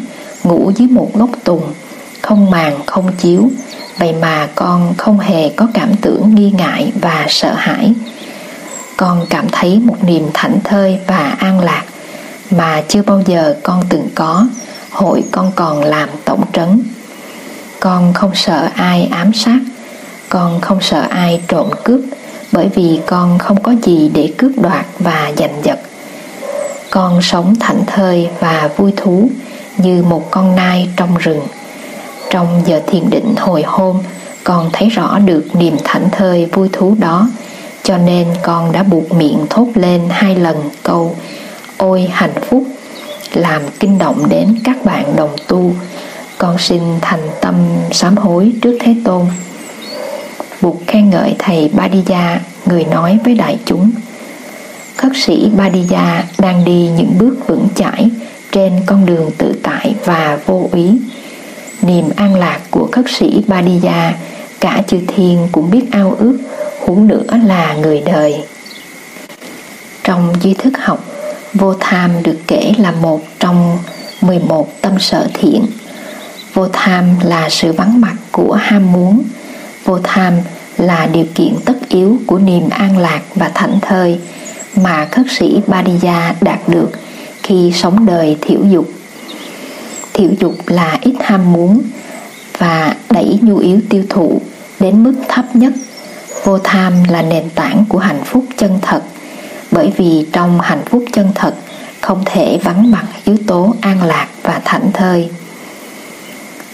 Ngủ 0.44 0.72
dưới 0.76 0.88
một 0.88 1.10
gốc 1.14 1.30
tùng 1.44 1.62
Không 2.22 2.50
màn 2.50 2.80
không 2.86 3.10
chiếu. 3.18 3.50
Vậy 3.98 4.12
mà 4.20 4.48
con 4.54 4.94
không 4.98 5.18
hề 5.18 5.48
có 5.48 5.66
cảm 5.74 5.96
tưởng 5.96 6.34
nghi 6.34 6.50
ngại 6.50 6.92
và 7.00 7.26
sợ 7.28 7.54
hãi 7.56 7.94
Con 8.96 9.26
cảm 9.30 9.46
thấy 9.52 9.80
một 9.84 9.96
niềm 10.04 10.30
thảnh 10.34 10.58
thơi 10.64 10.98
và 11.06 11.36
an 11.38 11.60
lạc 11.60 11.84
Mà 12.50 12.82
chưa 12.88 13.02
bao 13.02 13.22
giờ 13.26 13.56
con 13.62 13.82
từng 13.88 14.08
có 14.14 14.46
Hội 14.90 15.24
con 15.30 15.52
còn 15.54 15.84
làm 15.84 16.08
tổng 16.24 16.44
trấn 16.52 16.82
Con 17.80 18.12
không 18.12 18.34
sợ 18.34 18.68
ai 18.74 19.08
ám 19.12 19.32
sát, 19.32 19.58
Con 20.28 20.60
không 20.60 20.78
sợ 20.80 21.00
ai 21.10 21.42
trộm 21.48 21.70
cướp, 21.84 22.00
bởi 22.52 22.68
vì 22.74 23.00
con 23.06 23.38
không 23.38 23.62
có 23.62 23.74
gì 23.82 24.10
để 24.14 24.32
cướp 24.38 24.52
đoạt 24.56 24.86
và 24.98 25.32
giành 25.36 25.60
giật. 25.62 25.78
Con 26.90 27.22
sống 27.22 27.54
thảnh 27.60 27.86
thơi 27.86 28.28
và 28.40 28.70
vui 28.76 28.92
thú 28.96 29.30
như 29.76 30.02
một 30.02 30.30
con 30.30 30.56
nai 30.56 30.88
trong 30.96 31.16
rừng. 31.16 31.40
Trong 32.30 32.62
giờ 32.66 32.80
thiền 32.86 33.10
định 33.10 33.34
hồi 33.36 33.62
hôm, 33.66 33.98
con 34.44 34.70
thấy 34.72 34.88
rõ 34.88 35.18
được 35.18 35.44
niềm 35.54 35.76
thảnh 35.84 36.08
thơi 36.12 36.46
vui 36.46 36.68
thú 36.72 36.96
đó, 36.98 37.28
cho 37.82 37.98
nên 37.98 38.26
con 38.42 38.72
đã 38.72 38.82
buộc 38.82 39.12
miệng 39.12 39.46
thốt 39.50 39.66
lên 39.74 40.02
hai 40.10 40.36
lần 40.36 40.56
câu 40.82 41.16
Ôi 41.78 42.08
hạnh 42.12 42.34
phúc, 42.48 42.64
làm 43.34 43.62
kinh 43.80 43.98
động 43.98 44.28
đến 44.28 44.58
các 44.64 44.84
bạn 44.84 45.16
đồng 45.16 45.36
tu, 45.46 45.72
con 46.38 46.58
xin 46.58 46.82
thành 47.00 47.28
tâm 47.40 47.54
sám 47.92 48.16
hối 48.16 48.52
trước 48.62 48.76
Thế 48.80 48.94
Tôn 49.04 49.26
buộc 50.60 50.86
khen 50.86 51.10
ngợi 51.10 51.34
thầy 51.38 51.70
Badiya, 51.74 52.40
người 52.66 52.84
nói 52.84 53.18
với 53.24 53.34
đại 53.34 53.58
chúng. 53.64 53.90
Khất 54.96 55.12
sĩ 55.14 55.50
Badiya 55.56 56.24
đang 56.38 56.64
đi 56.64 56.88
những 56.96 57.14
bước 57.18 57.36
vững 57.46 57.68
chãi 57.74 58.10
trên 58.52 58.72
con 58.86 59.06
đường 59.06 59.30
tự 59.38 59.54
tại 59.62 59.94
và 60.04 60.38
vô 60.46 60.68
ý. 60.72 60.98
Niềm 61.82 62.04
an 62.16 62.34
lạc 62.34 62.60
của 62.70 62.88
khất 62.92 63.04
sĩ 63.08 63.42
Badiya 63.46 64.14
cả 64.60 64.82
chư 64.86 64.98
thiên 65.06 65.48
cũng 65.52 65.70
biết 65.70 65.84
ao 65.90 66.16
ước, 66.18 66.38
huống 66.80 67.08
nữa 67.08 67.24
là 67.46 67.74
người 67.74 68.02
đời. 68.06 68.44
Trong 70.04 70.34
duy 70.42 70.54
thức 70.54 70.72
học, 70.78 71.04
vô 71.54 71.74
tham 71.80 72.22
được 72.22 72.38
kể 72.46 72.72
là 72.78 72.90
một 72.90 73.22
trong 73.40 73.78
11 74.20 74.68
tâm 74.80 74.98
sở 74.98 75.28
thiện. 75.34 75.66
Vô 76.54 76.68
tham 76.72 77.04
là 77.22 77.48
sự 77.50 77.72
vắng 77.72 78.00
mặt 78.00 78.16
của 78.32 78.52
ham 78.52 78.92
muốn, 78.92 79.22
vô 79.84 79.98
tham 80.02 80.34
là 80.78 81.06
điều 81.06 81.24
kiện 81.34 81.54
tất 81.64 81.88
yếu 81.88 82.18
của 82.26 82.38
niềm 82.38 82.68
an 82.70 82.98
lạc 82.98 83.20
và 83.34 83.50
thảnh 83.54 83.78
thơi 83.82 84.18
mà 84.76 85.08
khất 85.10 85.26
sĩ 85.38 85.60
Badiya 85.66 86.34
đạt 86.40 86.68
được 86.68 86.90
khi 87.42 87.72
sống 87.74 88.06
đời 88.06 88.36
thiểu 88.40 88.60
dục. 88.70 88.86
Thiểu 90.16 90.30
dục 90.40 90.54
là 90.66 90.98
ít 91.00 91.14
ham 91.20 91.52
muốn 91.52 91.82
và 92.58 92.94
đẩy 93.10 93.38
nhu 93.42 93.56
yếu 93.56 93.80
tiêu 93.90 94.04
thụ 94.08 94.40
đến 94.80 95.04
mức 95.04 95.14
thấp 95.28 95.56
nhất. 95.56 95.72
Vô 96.44 96.58
tham 96.58 96.92
là 97.08 97.22
nền 97.22 97.50
tảng 97.54 97.84
của 97.88 97.98
hạnh 97.98 98.20
phúc 98.24 98.44
chân 98.56 98.78
thật 98.82 99.02
bởi 99.70 99.92
vì 99.96 100.26
trong 100.32 100.60
hạnh 100.60 100.82
phúc 100.84 101.04
chân 101.12 101.28
thật 101.34 101.54
không 102.00 102.22
thể 102.24 102.58
vắng 102.64 102.90
mặt 102.90 103.04
yếu 103.24 103.36
tố 103.46 103.74
an 103.80 104.02
lạc 104.02 104.28
và 104.42 104.60
thảnh 104.64 104.92
thơi. 104.92 105.28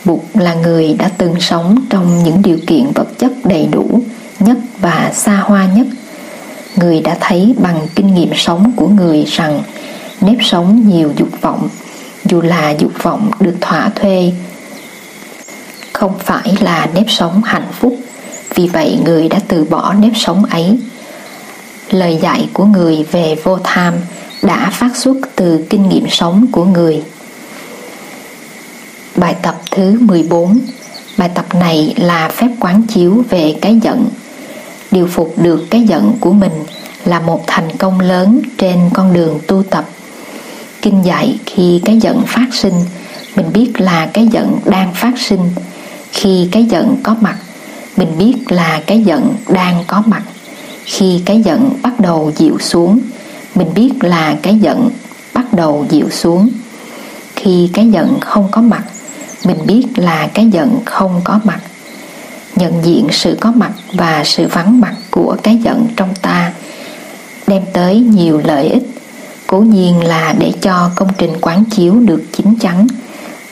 Bụt 0.05 0.21
là 0.35 0.55
người 0.55 0.95
đã 0.99 1.11
từng 1.19 1.41
sống 1.41 1.77
trong 1.91 2.23
những 2.25 2.43
điều 2.43 2.59
kiện 2.67 2.93
vật 2.95 3.19
chất 3.19 3.33
đầy 3.45 3.69
đủ 3.73 4.03
nhất 4.39 4.57
và 4.81 5.11
xa 5.15 5.37
hoa 5.37 5.67
nhất. 5.67 5.87
Người 6.77 7.01
đã 7.01 7.17
thấy 7.21 7.55
bằng 7.59 7.87
kinh 7.95 8.15
nghiệm 8.15 8.31
sống 8.35 8.73
của 8.77 8.89
người 8.89 9.25
rằng 9.25 9.63
nếp 10.21 10.37
sống 10.41 10.89
nhiều 10.89 11.13
dục 11.17 11.41
vọng, 11.41 11.69
dù 12.25 12.41
là 12.41 12.71
dục 12.71 12.93
vọng 13.02 13.31
được 13.41 13.55
thỏa 13.61 13.91
thuê, 13.95 14.33
không 15.93 16.19
phải 16.19 16.57
là 16.61 16.88
nếp 16.95 17.05
sống 17.09 17.43
hạnh 17.45 17.69
phúc. 17.73 17.97
Vì 18.55 18.69
vậy 18.69 18.99
người 19.05 19.29
đã 19.29 19.38
từ 19.49 19.64
bỏ 19.64 19.95
nếp 19.95 20.12
sống 20.17 20.45
ấy. 20.45 20.79
Lời 21.91 22.19
dạy 22.23 22.49
của 22.52 22.64
người 22.64 23.07
về 23.11 23.37
vô 23.45 23.59
tham 23.64 23.95
đã 24.43 24.71
phát 24.73 24.97
xuất 24.97 25.17
từ 25.37 25.64
kinh 25.71 25.88
nghiệm 25.88 26.07
sống 26.09 26.47
của 26.52 26.64
người. 26.64 27.02
Bài 29.17 29.37
tập 29.43 29.61
thứ 29.71 29.99
14 30.00 30.59
Bài 31.19 31.31
tập 31.35 31.55
này 31.55 31.95
là 31.97 32.29
phép 32.29 32.49
quán 32.61 32.83
chiếu 32.83 33.25
về 33.31 33.55
cái 33.61 33.79
giận 33.83 34.09
Điều 34.91 35.07
phục 35.07 35.35
được 35.37 35.67
cái 35.71 35.83
giận 35.83 36.12
của 36.21 36.33
mình 36.33 36.52
là 37.05 37.21
một 37.21 37.45
thành 37.47 37.76
công 37.79 38.00
lớn 38.00 38.41
trên 38.59 38.79
con 38.95 39.12
đường 39.12 39.38
tu 39.47 39.62
tập 39.62 39.85
Kinh 40.83 41.05
dạy 41.05 41.39
khi 41.47 41.81
cái 41.85 41.99
giận 41.99 42.23
phát 42.27 42.47
sinh. 42.53 42.75
Mình 43.37 43.47
biết 43.53 43.73
là 43.79 44.07
cái 44.12 44.27
giận 44.27 44.59
đang 44.65 44.95
phát 44.95 45.12
sinh. 45.17 45.51
Khi 46.12 46.49
cái 46.53 46.65
giận 46.65 46.97
có 47.03 47.17
mặt, 47.21 47.37
Mình 47.97 48.19
biết 48.19 48.35
là 48.49 48.83
cái 48.87 49.03
giận 49.03 49.35
đang 49.49 49.85
có 49.87 50.03
mặt. 50.07 50.23
Khi 50.85 51.23
cái 51.25 51.43
giận 51.43 51.71
bắt 51.83 52.01
đầu 52.01 52.33
dịu 52.37 52.59
xuống, 52.61 52.99
Mình 53.55 53.69
biết 53.75 53.91
là 54.01 54.37
cái 54.43 54.59
giận 54.59 54.91
bắt 55.35 55.53
đầu 55.53 55.87
dịu 55.91 56.11
xuống. 56.11 56.49
Khi 57.37 57.71
cái 57.73 57.89
giận 57.89 58.19
không 58.21 58.49
có 58.51 58.61
mặt, 58.61 58.83
mình 59.45 59.59
biết 59.67 59.87
là 59.97 60.29
cái 60.35 60.47
giận 60.47 60.81
không 60.85 61.21
có 61.25 61.41
mặt. 61.45 61.61
Nhận 62.57 62.85
diện 62.85 63.07
sự 63.11 63.37
có 63.41 63.53
mặt 63.53 63.73
và 63.93 64.23
sự 64.25 64.49
vắng 64.49 64.81
mặt 64.81 64.95
của 65.11 65.37
cái 65.43 65.57
giận 65.57 65.87
trong 65.97 66.15
ta, 66.23 66.53
đem 67.47 67.62
tới 67.73 68.01
nhiều 68.01 68.41
lợi 68.45 68.69
ích 68.69 68.83
cố 69.53 69.59
nhiên 69.59 70.05
là 70.05 70.35
để 70.39 70.53
cho 70.63 70.91
công 70.95 71.09
trình 71.19 71.33
quán 71.41 71.65
chiếu 71.65 71.95
được 71.95 72.23
chín 72.33 72.55
chắn, 72.61 72.87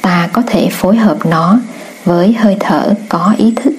ta 0.01 0.29
có 0.33 0.43
thể 0.47 0.69
phối 0.73 0.97
hợp 0.97 1.27
nó 1.27 1.59
với 2.05 2.33
hơi 2.33 2.57
thở 2.61 2.95
có 3.09 3.35
ý 3.39 3.53
thức. 3.57 3.73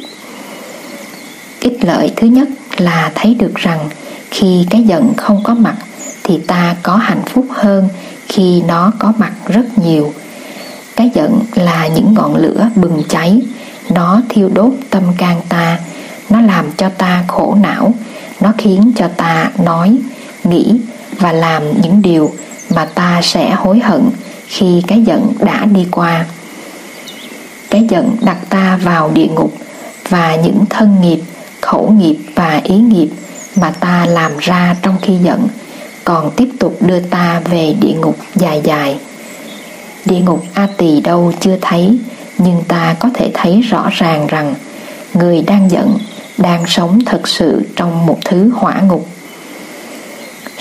Ích 1.59 1.85
lợi 1.85 2.13
thứ 2.15 2.27
nhất 2.27 2.47
là 2.77 3.11
thấy 3.15 3.35
được 3.35 3.55
rằng 3.55 3.89
khi 4.31 4.65
cái 4.69 4.83
giận 4.83 5.13
không 5.17 5.43
có 5.43 5.53
mặt 5.53 5.75
thì 6.23 6.37
ta 6.37 6.75
có 6.83 6.95
hạnh 6.95 7.21
phúc 7.25 7.45
hơn 7.49 7.89
khi 8.27 8.61
nó 8.67 8.91
có 8.99 9.13
mặt 9.17 9.33
rất 9.47 9.65
nhiều. 9.85 10.13
Cái 10.95 11.09
giận 11.13 11.39
là 11.55 11.87
những 11.87 12.13
ngọn 12.13 12.35
lửa 12.35 12.69
bừng 12.75 13.03
cháy, 13.09 13.41
nó 13.89 14.21
thiêu 14.29 14.49
đốt 14.53 14.71
tâm 14.89 15.03
can 15.17 15.41
ta, 15.49 15.79
nó 16.29 16.41
làm 16.41 16.65
cho 16.77 16.89
ta 16.89 17.23
khổ 17.27 17.57
não, 17.61 17.93
nó 18.39 18.53
khiến 18.57 18.91
cho 18.95 19.07
ta 19.17 19.51
nói, 19.63 19.97
nghĩ 20.43 20.79
và 21.21 21.31
làm 21.31 21.81
những 21.81 22.01
điều 22.01 22.31
mà 22.69 22.85
ta 22.85 23.19
sẽ 23.23 23.51
hối 23.51 23.79
hận 23.79 24.09
khi 24.47 24.83
cái 24.87 25.01
giận 25.01 25.33
đã 25.39 25.65
đi 25.65 25.87
qua. 25.91 26.25
Cái 27.69 27.87
giận 27.89 28.17
đặt 28.21 28.37
ta 28.49 28.79
vào 28.83 29.11
địa 29.13 29.27
ngục 29.27 29.53
và 30.09 30.35
những 30.35 30.65
thân 30.69 31.01
nghiệp, 31.01 31.19
khẩu 31.61 31.91
nghiệp 31.91 32.17
và 32.35 32.61
ý 32.63 32.75
nghiệp 32.75 33.09
mà 33.55 33.71
ta 33.79 34.05
làm 34.05 34.31
ra 34.39 34.75
trong 34.81 34.95
khi 35.01 35.17
giận 35.17 35.47
còn 36.05 36.31
tiếp 36.35 36.49
tục 36.59 36.77
đưa 36.81 36.99
ta 36.99 37.41
về 37.45 37.75
địa 37.81 37.93
ngục 37.93 38.17
dài 38.35 38.61
dài. 38.63 38.99
Địa 40.05 40.19
ngục 40.19 40.43
A 40.53 40.67
Tỳ 40.77 41.01
đâu 41.01 41.33
chưa 41.39 41.57
thấy, 41.61 41.99
Nhưng 42.37 42.63
ta 42.67 42.95
có 42.99 43.09
thể 43.13 43.31
thấy 43.33 43.61
rõ 43.61 43.89
ràng 43.91 44.27
rằng 44.27 44.55
Người 45.13 45.41
đang 45.41 45.71
giận 45.71 45.97
Đang 46.37 46.63
sống 46.67 46.99
thật 47.05 47.27
sự 47.27 47.61
trong 47.75 48.05
một 48.05 48.17
thứ 48.25 48.51
hỏa 48.55 48.81
ngục. 48.81 49.07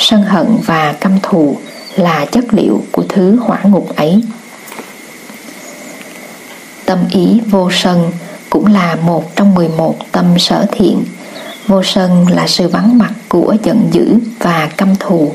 Sân 0.01 0.23
hận 0.23 0.47
và 0.67 0.95
căm 1.01 1.19
thù 1.23 1.57
Là 1.97 2.25
chất 2.25 2.45
liệu 2.55 2.83
của 2.93 3.05
thứ 3.09 3.39
hỏa 3.41 3.59
ngục 3.63 3.97
ấy. 3.97 4.23
Tâm 6.85 6.99
ý 7.11 7.41
vô 7.47 7.71
sân 7.73 8.13
cũng 8.51 8.67
là 8.67 8.97
một 8.97 9.37
trong 9.37 9.55
11 9.55 9.97
tâm 10.13 10.39
sở 10.39 10.67
thiện. 10.73 11.05
Vô 11.67 11.83
sân 11.83 12.27
là 12.29 12.47
sự 12.47 12.69
vắng 12.69 12.99
mặt 12.99 13.13
của 13.29 13.57
giận 13.63 13.89
dữ 13.93 14.19
và 14.39 14.69
căm 14.77 14.97
thù. 14.97 15.35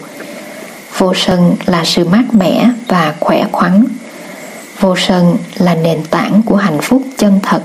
Vô 0.97 1.13
sân 1.15 1.55
là 1.65 1.85
sự 1.85 2.05
mát 2.05 2.23
mẻ 2.33 2.69
và 2.87 3.13
khỏe 3.19 3.45
khoắn. 3.51 3.85
Vô 4.79 4.95
sân 4.97 5.37
là 5.57 5.75
nền 5.75 6.03
tảng 6.03 6.41
của 6.45 6.55
hạnh 6.55 6.79
phúc 6.81 7.03
chân 7.17 7.39
thật. 7.43 7.61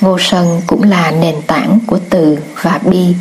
Vô 0.00 0.18
sân 0.20 0.60
cũng 0.66 0.82
là 0.82 1.10
nền 1.10 1.34
tảng 1.46 1.78
của 1.86 1.98
từ 2.10 2.38
và 2.62 2.80
bi 2.84 3.14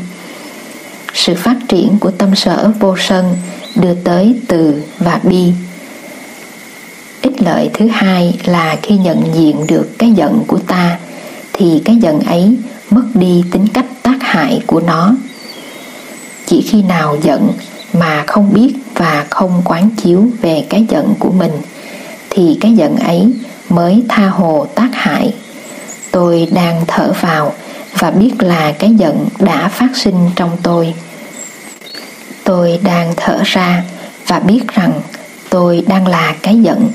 sự 1.14 1.36
phát 1.36 1.58
triển 1.68 1.98
của 2.00 2.12
tâm 2.12 2.36
sở 2.36 2.72
vô 2.80 2.96
sân 3.00 3.36
đưa 3.76 3.94
tới 3.94 4.36
từ 4.48 4.84
và 5.00 5.20
bi. 5.24 5.54
Ích 7.22 7.42
lợi 7.42 7.70
thứ 7.74 7.88
hai 7.88 8.40
là 8.46 8.78
khi 8.82 8.98
nhận 8.98 9.24
diện 9.34 9.68
được 9.68 9.90
cái 9.98 10.12
giận 10.12 10.44
của 10.48 10.60
ta, 10.68 10.98
thì 11.54 11.82
cái 11.86 11.96
giận 11.96 12.20
ấy 12.20 12.56
mất 12.90 13.04
đi 13.14 13.44
tính 13.52 13.68
cách 13.74 13.86
tác 14.04 14.18
hại 14.22 14.62
của 14.68 14.80
nó. 14.80 15.16
Chỉ 16.46 16.62
khi 16.62 16.82
nào 16.82 17.18
giận 17.24 17.50
mà 17.94 18.24
không 18.28 18.54
biết 18.54 18.74
và 18.96 19.26
không 19.30 19.62
quán 19.66 19.90
chiếu 20.04 20.26
về 20.42 20.66
cái 20.70 20.86
giận 20.90 21.14
của 21.20 21.32
mình, 21.32 21.52
thì 22.30 22.58
cái 22.62 22.74
giận 22.74 22.96
ấy 22.96 23.34
mới 23.70 24.04
tha 24.10 24.28
hồ 24.28 24.68
tác 24.76 24.90
hại. 24.94 25.34
Tôi 26.12 26.48
đang 26.52 26.84
thở 26.88 27.14
vào 27.22 27.54
và 28.02 28.12
biết 28.12 28.32
là 28.40 28.72
cái 28.80 28.90
giận 28.98 29.28
đã 29.40 29.68
phát 29.68 29.90
sinh 29.94 30.30
trong 30.36 30.58
tôi. 30.64 30.94
Tôi 32.44 32.80
đang 32.84 33.14
thở 33.18 33.42
ra 33.46 33.84
và 34.28 34.40
biết 34.40 34.62
rằng 34.68 35.02
tôi 35.50 35.84
đang 35.88 36.08
là 36.08 36.36
cái 36.42 36.56
giận. 36.62 36.90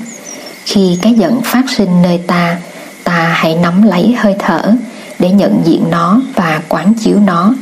Khi 0.65 0.99
cái 1.01 1.13
giận 1.13 1.41
phát 1.43 1.63
sinh 1.77 2.01
nơi 2.01 2.19
ta 2.27 2.57
ta 3.03 3.33
hãy 3.35 3.55
nắm 3.55 3.83
lấy 3.83 4.15
hơi 4.17 4.35
thở 4.39 4.73
để 5.19 5.31
nhận 5.31 5.61
diện 5.65 5.83
nó 5.91 6.21
và 6.35 6.61
quán 6.69 6.93
chiếu 6.93 7.19
nó. 7.19 7.53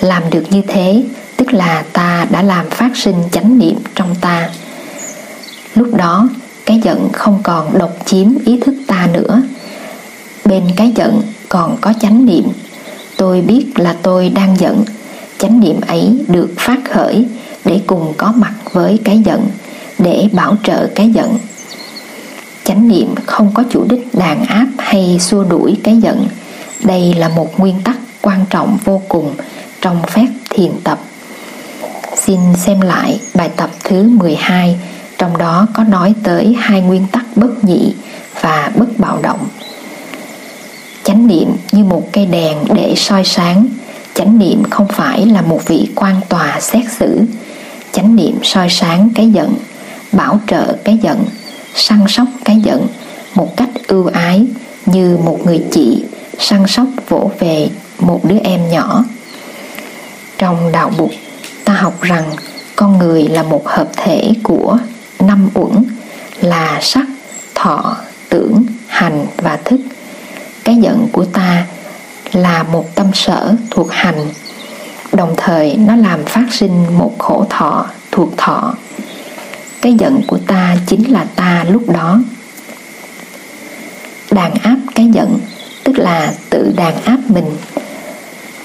Làm 0.00 0.22
được 0.30 0.44
như 0.50 0.62
thế, 0.68 1.02
tức 1.36 1.52
là 1.52 1.84
ta 1.92 2.26
đã 2.30 2.42
làm 2.42 2.70
phát 2.70 2.96
sinh 2.96 3.16
chánh 3.32 3.58
niệm 3.58 3.76
trong 3.94 4.14
ta. 4.20 4.48
Lúc 5.74 5.94
đó, 5.96 6.28
cái 6.66 6.80
giận 6.84 7.08
không 7.12 7.40
còn 7.42 7.78
độc 7.78 7.96
chiếm 8.04 8.28
ý 8.44 8.60
thức 8.60 8.74
ta 8.86 9.08
nữa. 9.12 9.42
Bên 10.44 10.64
cái 10.76 10.92
giận 10.96 11.22
còn 11.48 11.76
có 11.80 11.92
chánh 12.00 12.26
niệm 12.26 12.44
tôi 13.16 13.40
biết 13.40 13.66
là 13.76 13.96
tôi 14.02 14.28
đang 14.28 14.56
giận. 14.58 14.84
Chánh 15.38 15.60
niệm 15.60 15.80
ấy 15.80 16.24
được 16.28 16.50
phát 16.56 16.78
khởi 16.90 17.26
để 17.64 17.80
cùng 17.86 18.12
có 18.16 18.32
mặt 18.36 18.54
với 18.72 19.00
cái 19.04 19.22
giận, 19.24 19.48
để 19.98 20.28
bảo 20.32 20.56
trợ 20.62 20.86
cái 20.94 21.10
giận. 21.10 21.38
Chánh 22.64 22.88
niệm 22.88 23.14
không 23.26 23.50
có 23.54 23.64
chủ 23.70 23.84
đích 23.88 24.14
đàn 24.14 24.44
áp 24.44 24.66
hay 24.78 25.18
xua 25.20 25.44
đuổi 25.44 25.76
cái 25.82 25.96
giận. 25.96 26.26
Đây 26.84 27.14
là 27.14 27.28
một 27.28 27.60
nguyên 27.60 27.74
tắc 27.84 27.96
quan 28.22 28.44
trọng 28.50 28.78
vô 28.84 29.02
cùng 29.08 29.34
trong 29.80 30.02
phép 30.08 30.26
thiền 30.50 30.70
tập. 30.84 30.98
Xin 32.16 32.40
xem 32.56 32.80
lại 32.80 33.20
bài 33.34 33.50
tập 33.56 33.70
thứ 33.84 34.02
12 34.02 34.76
trong 35.18 35.38
đó 35.38 35.66
có 35.74 35.84
nói 35.84 36.14
tới 36.22 36.56
hai 36.58 36.80
nguyên 36.80 37.06
tắc 37.12 37.24
bất 37.36 37.64
nhị 37.64 37.94
và 38.40 38.70
bất 38.76 38.98
bạo 38.98 39.18
động 39.22 39.48
chánh 41.14 41.26
niệm 41.26 41.56
như 41.72 41.84
một 41.84 42.12
cây 42.12 42.26
đèn 42.26 42.56
để 42.74 42.94
soi 42.96 43.24
sáng. 43.24 43.66
Chánh 44.14 44.38
niệm 44.38 44.62
không 44.70 44.88
phải 44.88 45.26
là 45.26 45.42
một 45.42 45.60
vị 45.66 45.88
quan 45.94 46.20
tòa 46.28 46.60
xét 46.60 46.84
xử. 46.98 47.20
Chánh 47.92 48.16
niệm 48.16 48.38
soi 48.42 48.68
sáng 48.70 49.08
cái 49.14 49.30
giận, 49.30 49.54
bảo 50.12 50.40
trợ 50.46 50.76
cái 50.84 50.98
giận, 51.02 51.24
săn 51.74 52.04
sóc 52.08 52.26
cái 52.44 52.60
giận 52.64 52.86
một 53.34 53.56
cách 53.56 53.68
ưu 53.86 54.06
ái 54.06 54.46
như 54.86 55.18
một 55.24 55.38
người 55.44 55.64
chị 55.70 56.04
săn 56.38 56.66
sóc 56.66 56.86
vỗ 57.08 57.30
về 57.38 57.68
một 57.98 58.20
đứa 58.24 58.38
em 58.44 58.70
nhỏ. 58.70 59.04
Trong 60.38 60.72
đạo 60.72 60.92
bục 60.98 61.10
ta 61.64 61.72
học 61.72 62.02
rằng 62.02 62.24
con 62.76 62.98
người 62.98 63.22
là 63.22 63.42
một 63.42 63.68
hợp 63.68 63.88
thể 63.96 64.32
của 64.42 64.78
năm 65.18 65.48
uẩn 65.54 65.84
là 66.40 66.78
sắc, 66.82 67.06
thọ, 67.54 67.96
tưởng, 68.28 68.62
hành 68.86 69.26
và 69.36 69.58
thức 69.64 69.80
cái 70.64 70.76
giận 70.76 71.08
của 71.12 71.24
ta 71.24 71.66
là 72.32 72.62
một 72.62 72.94
tâm 72.94 73.10
sở 73.14 73.54
thuộc 73.70 73.92
hành. 73.92 74.28
Đồng 75.12 75.34
thời, 75.36 75.76
nó 75.76 75.96
làm 75.96 76.24
phát 76.24 76.46
sinh 76.50 76.98
một 76.98 77.18
khổ 77.18 77.46
thọ 77.50 77.86
thuộc 78.10 78.36
thọ. 78.36 78.74
Cái 79.82 79.94
giận 79.94 80.22
của 80.26 80.38
ta 80.46 80.76
chính 80.86 81.12
là 81.12 81.26
ta 81.36 81.64
lúc 81.68 81.90
đó. 81.90 82.18
Đàn 84.30 84.54
áp 84.54 84.76
cái 84.94 85.08
giận 85.12 85.38
tức 85.84 85.98
là 85.98 86.32
tự 86.50 86.72
đàn 86.76 86.94
áp 87.04 87.18
mình. 87.28 87.56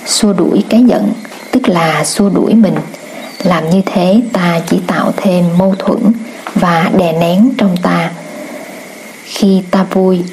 Xua 0.06 0.34
đuổi 0.34 0.64
cái 0.70 0.84
giận 0.88 1.14
tức 1.52 1.70
là 1.70 2.06
xua 2.06 2.30
đuổi 2.30 2.54
mình. 2.54 2.76
Làm 3.44 3.70
như 3.70 3.82
thế, 3.86 4.22
ta 4.34 4.60
chỉ 4.68 4.80
tạo 4.88 5.14
thêm 5.18 5.58
mâu 5.58 5.76
thuẫn 5.80 6.14
và 6.56 6.92
đè 6.98 7.14
nén 7.14 7.52
trong 7.58 7.78
ta. 7.78 8.12
Khi 9.24 9.62
ta 9.72 9.84
vui 9.84 10.24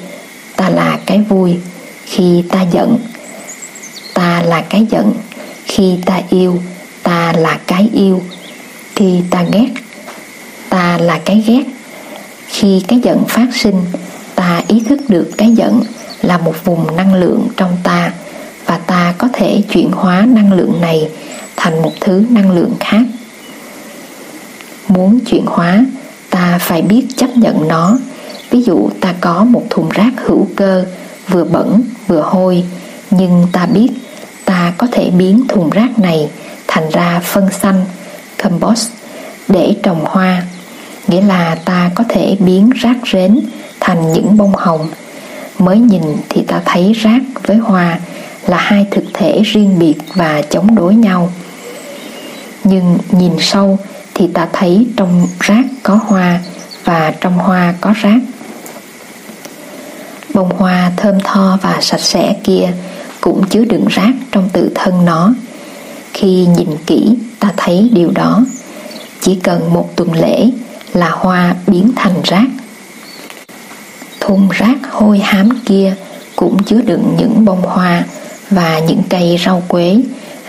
ta 0.67 0.73
là 0.73 0.99
cái 1.05 1.21
vui 1.29 1.57
khi 2.05 2.43
ta 2.49 2.61
giận. 2.61 2.97
Ta 4.13 4.41
là 4.41 4.61
cái 4.61 4.85
giận 4.89 5.13
khi 5.65 5.97
ta 6.05 6.21
yêu. 6.29 6.61
Ta 7.03 7.33
là 7.33 7.59
cái 7.67 7.89
yêu 7.93 8.21
khi 8.95 9.21
ta 9.29 9.43
ghét. 9.53 9.67
Ta 10.69 10.97
là 10.97 11.19
cái 11.25 11.43
ghét 11.47 11.63
khi 12.47 12.83
cái 12.87 12.99
giận 12.99 13.23
phát 13.27 13.47
sinh. 13.53 13.81
Ta 14.35 14.61
ý 14.67 14.83
thức 14.89 14.99
được 15.07 15.31
cái 15.37 15.51
giận 15.51 15.81
là 16.21 16.37
một 16.37 16.65
vùng 16.65 16.95
năng 16.95 17.13
lượng 17.13 17.47
trong 17.57 17.77
ta 17.83 18.11
và 18.65 18.77
ta 18.77 19.13
có 19.17 19.27
thể 19.33 19.61
chuyển 19.71 19.91
hóa 19.91 20.25
năng 20.27 20.53
lượng 20.53 20.81
này 20.81 21.09
thành 21.55 21.81
một 21.81 21.93
thứ 22.01 22.23
năng 22.29 22.51
lượng 22.51 22.73
khác. 22.79 23.01
Muốn 24.87 25.19
chuyển 25.19 25.45
hóa, 25.45 25.85
ta 26.29 26.57
phải 26.61 26.81
biết 26.81 27.05
chấp 27.17 27.37
nhận 27.37 27.67
nó 27.67 27.97
ví 28.57 28.63
dụ 28.63 28.89
ta 29.01 29.13
có 29.21 29.43
một 29.43 29.63
thùng 29.69 29.89
rác 29.89 30.11
hữu 30.25 30.47
cơ, 30.55 30.85
vừa 31.27 31.43
bẩn, 31.43 31.81
vừa 32.07 32.21
hôi, 32.21 32.63
nhưng 33.11 33.47
ta 33.51 33.65
biết 33.65 33.89
ta 34.45 34.73
có 34.77 34.87
thể 34.91 35.09
biến 35.09 35.47
thùng 35.47 35.69
rác 35.69 35.99
này 35.99 36.29
thành 36.67 36.89
ra 36.89 37.19
phân 37.23 37.49
xanh, 37.51 37.85
compost, 38.43 38.89
để 39.47 39.75
trồng 39.83 40.05
hoa. 40.05 40.43
Nghĩa 41.07 41.21
là 41.21 41.55
ta 41.65 41.91
có 41.95 42.03
thể 42.09 42.37
biến 42.39 42.69
rác 42.69 42.95
rến 43.13 43.39
thành 43.79 44.13
những 44.13 44.37
bông 44.37 44.55
hồng. 44.55 44.89
Mới 45.59 45.79
nhìn 45.79 46.03
thì 46.29 46.43
ta 46.43 46.61
thấy 46.65 46.93
rác 46.93 47.21
với 47.43 47.57
hoa 47.57 47.99
là 48.47 48.57
hai 48.57 48.85
thực 48.91 49.03
thể 49.13 49.41
riêng 49.45 49.79
biệt 49.79 49.95
và 50.13 50.41
chống 50.49 50.75
đối 50.75 50.95
nhau. 50.95 51.31
Nhưng 52.63 52.97
nhìn 53.11 53.33
sâu 53.39 53.79
thì 54.13 54.27
ta 54.27 54.47
thấy 54.53 54.87
trong 54.97 55.27
rác 55.39 55.63
có 55.83 55.99
hoa 56.05 56.39
và 56.83 57.13
trong 57.21 57.33
hoa 57.33 57.73
có 57.81 57.93
rác 58.01 58.19
bông 60.37 60.57
hoa 60.57 60.91
thơm 60.97 61.19
tho 61.23 61.57
và 61.61 61.77
sạch 61.81 62.01
sẽ 62.01 62.35
kia 62.43 62.73
cũng 63.21 63.47
chứa 63.49 63.65
đựng 63.65 63.85
rác 63.89 64.11
trong 64.31 64.49
tự 64.53 64.71
thân 64.75 65.05
nó. 65.05 65.33
Khi 66.13 66.45
nhìn 66.57 66.69
kỹ, 66.85 67.15
ta 67.39 67.53
thấy 67.57 67.89
điều 67.93 68.11
đó. 68.11 68.41
Chỉ 69.21 69.35
cần 69.43 69.73
một 69.73 69.95
tuần 69.95 70.13
lễ 70.13 70.49
là 70.93 71.09
hoa 71.09 71.55
biến 71.67 71.91
thành 71.95 72.21
rác. 72.23 72.45
Thùng 74.19 74.49
rác 74.51 74.77
hôi 74.91 75.19
hám 75.19 75.49
kia 75.65 75.95
cũng 76.35 76.63
chứa 76.63 76.81
đựng 76.81 77.15
những 77.17 77.45
bông 77.45 77.61
hoa 77.61 78.03
và 78.49 78.79
những 78.79 79.01
cây 79.09 79.39
rau 79.45 79.63
quế, 79.67 80.01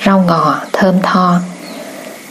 rau 0.07 0.25
ngò 0.27 0.61
thơm 0.73 0.95
tho. 1.03 1.41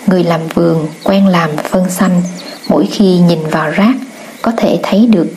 Người 0.07 0.23
làm 0.23 0.41
vườn 0.53 0.87
quen 1.03 1.27
làm 1.27 1.49
phân 1.57 1.89
xanh, 1.89 2.21
mỗi 2.69 2.85
khi 2.91 3.17
nhìn 3.17 3.39
vào 3.51 3.69
rác 3.69 3.95
có 4.41 4.51
thể 4.57 4.79
thấy 4.83 5.07
được 5.07 5.27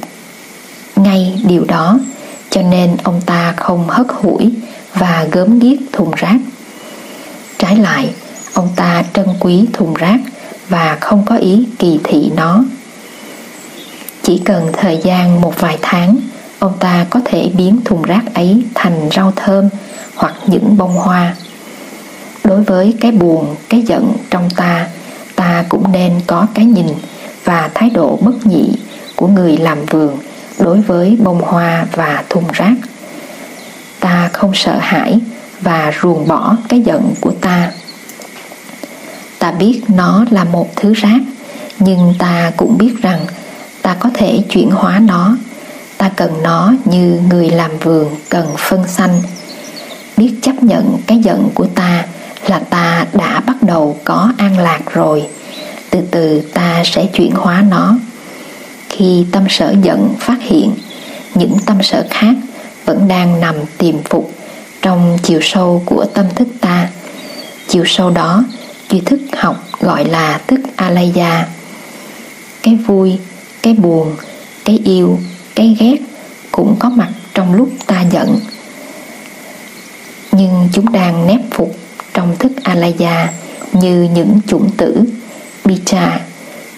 ngay 1.02 1.42
điều 1.44 1.64
đó, 1.64 1.98
cho 2.50 2.62
nên 2.62 2.96
ông 3.02 3.20
ta 3.26 3.54
không 3.56 3.88
hất 3.88 4.06
hủi 4.10 4.52
và 4.94 5.26
gớm 5.32 5.58
ghiếc 5.58 5.78
thùng 5.92 6.10
rác. 6.16 6.36
Trái 7.58 7.76
lại, 7.76 8.10
ông 8.54 8.68
ta 8.76 9.02
trân 9.12 9.26
quý 9.40 9.66
thùng 9.72 9.94
rác 9.94 10.18
và 10.68 10.98
không 11.00 11.24
có 11.26 11.36
ý 11.36 11.66
kỳ 11.78 12.00
thị 12.04 12.30
nó. 12.36 12.64
Chỉ 14.22 14.42
cần 14.44 14.72
thời 14.72 15.00
gian 15.04 15.40
một 15.40 15.60
vài 15.60 15.78
tháng, 15.82 16.16
ông 16.58 16.72
ta 16.80 17.06
có 17.10 17.20
thể 17.24 17.50
biến 17.56 17.80
thùng 17.84 18.02
rác 18.02 18.34
ấy 18.34 18.62
thành 18.74 19.08
rau 19.16 19.32
thơm 19.36 19.68
hoặc 20.14 20.34
những 20.46 20.76
bông 20.76 20.94
hoa. 20.94 21.34
Đối 22.44 22.62
với 22.62 22.94
cái 23.00 23.12
buồn, 23.12 23.56
cái 23.68 23.82
giận 23.82 24.12
trong 24.30 24.50
ta 24.56 24.86
ta 25.36 25.64
cũng 25.68 25.92
nên 25.92 26.20
có 26.26 26.46
cái 26.54 26.64
nhìn 26.64 26.86
và 27.44 27.70
thái 27.74 27.90
độ 27.90 28.18
bất 28.20 28.46
nhị 28.46 28.68
của 29.16 29.26
người 29.26 29.56
làm 29.56 29.84
vườn 29.84 30.18
đối 30.60 30.80
với 30.80 31.16
bông 31.22 31.40
hoa 31.42 31.86
và 31.94 32.24
thùng 32.28 32.48
rác. 32.52 32.74
Ta 34.00 34.30
không 34.32 34.50
sợ 34.54 34.78
hãi 34.80 35.18
và 35.60 35.92
ruồng 36.02 36.28
bỏ 36.28 36.56
cái 36.68 36.80
giận 36.80 37.14
của 37.20 37.32
ta. 37.40 37.70
Ta 39.38 39.50
biết 39.50 39.82
nó 39.88 40.24
là 40.30 40.44
một 40.44 40.76
thứ 40.76 40.94
rác, 40.94 41.20
nhưng 41.78 42.14
ta 42.18 42.52
cũng 42.56 42.78
biết 42.78 42.92
rằng 43.02 43.26
ta 43.82 43.94
có 43.94 44.10
thể 44.14 44.42
chuyển 44.50 44.70
hóa 44.70 44.98
nó. 44.98 45.36
Ta 45.98 46.10
cần 46.16 46.42
nó 46.42 46.72
như 46.84 47.20
người 47.30 47.50
làm 47.50 47.70
vườn 47.78 48.16
cần 48.28 48.46
phân 48.58 48.88
xanh. 48.88 49.20
Biết 50.16 50.34
chấp 50.42 50.62
nhận 50.62 50.98
cái 51.06 51.18
giận 51.18 51.48
của 51.54 51.66
ta 51.74 52.04
là 52.46 52.58
ta 52.58 53.06
đã 53.12 53.40
bắt 53.46 53.62
đầu 53.62 53.96
có 54.04 54.32
an 54.38 54.58
lạc 54.58 54.80
rồi. 54.92 55.26
Từ 55.90 56.00
từ 56.10 56.40
ta 56.54 56.82
sẽ 56.84 57.06
chuyển 57.06 57.30
hóa 57.30 57.64
nó 57.70 57.94
khi 58.90 59.26
tâm 59.32 59.44
sở 59.48 59.74
giận 59.82 60.14
phát 60.18 60.38
hiện, 60.40 60.74
những 61.34 61.56
tâm 61.66 61.82
sở 61.82 62.06
khác 62.10 62.34
vẫn 62.84 63.08
đang 63.08 63.40
nằm 63.40 63.54
tiềm 63.78 64.02
phục 64.02 64.34
trong 64.82 65.18
chiều 65.22 65.40
sâu 65.42 65.82
của 65.86 66.04
tâm 66.14 66.26
thức 66.34 66.48
ta. 66.60 66.88
Chiều 67.68 67.84
sâu 67.86 68.10
đó, 68.10 68.44
duy 68.90 69.00
thức 69.00 69.20
học 69.36 69.64
gọi 69.80 70.04
là 70.04 70.40
thức 70.46 70.60
alaya. 70.76 71.48
Cái 72.62 72.74
vui, 72.74 73.18
cái 73.62 73.74
buồn, 73.74 74.16
cái 74.64 74.80
yêu, 74.84 75.18
cái 75.54 75.76
ghét 75.80 75.96
cũng 76.50 76.76
có 76.78 76.88
mặt 76.88 77.10
trong 77.34 77.54
lúc 77.54 77.68
ta 77.86 78.02
giận. 78.10 78.40
Nhưng 80.32 80.68
chúng 80.72 80.92
đang 80.92 81.26
nép 81.26 81.40
phục 81.50 81.76
trong 82.14 82.36
thức 82.38 82.52
alaya 82.62 83.32
như 83.72 84.08
những 84.14 84.40
chủng 84.46 84.70
tử 84.76 85.04
bicha 85.64 86.20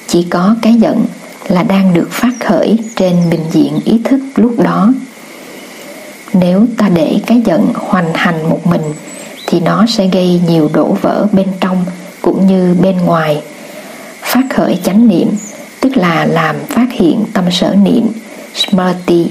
chỉ 0.06 0.26
có 0.30 0.56
cái 0.62 0.74
giận 0.74 1.04
là 1.52 1.62
đang 1.62 1.94
được 1.94 2.08
phát 2.10 2.32
khởi 2.40 2.78
trên 2.96 3.30
bình 3.30 3.44
diện 3.50 3.80
ý 3.84 4.00
thức 4.04 4.20
lúc 4.36 4.54
đó. 4.58 4.92
Nếu 6.32 6.66
ta 6.76 6.88
để 6.88 7.20
cái 7.26 7.42
giận 7.44 7.72
hoành 7.74 8.14
hành 8.14 8.50
một 8.50 8.66
mình, 8.66 8.82
thì 9.46 9.60
nó 9.60 9.86
sẽ 9.88 10.06
gây 10.06 10.40
nhiều 10.48 10.70
đổ 10.72 10.96
vỡ 11.00 11.26
bên 11.32 11.48
trong 11.60 11.84
cũng 12.22 12.46
như 12.46 12.76
bên 12.82 12.96
ngoài. 12.96 13.42
Phát 14.22 14.42
khởi 14.50 14.78
chánh 14.84 15.08
niệm, 15.08 15.28
tức 15.80 15.96
là 15.96 16.26
làm 16.26 16.56
phát 16.68 16.86
hiện 16.92 17.24
tâm 17.32 17.44
sở 17.50 17.74
niệm 17.74 18.08
smrti 18.54 19.26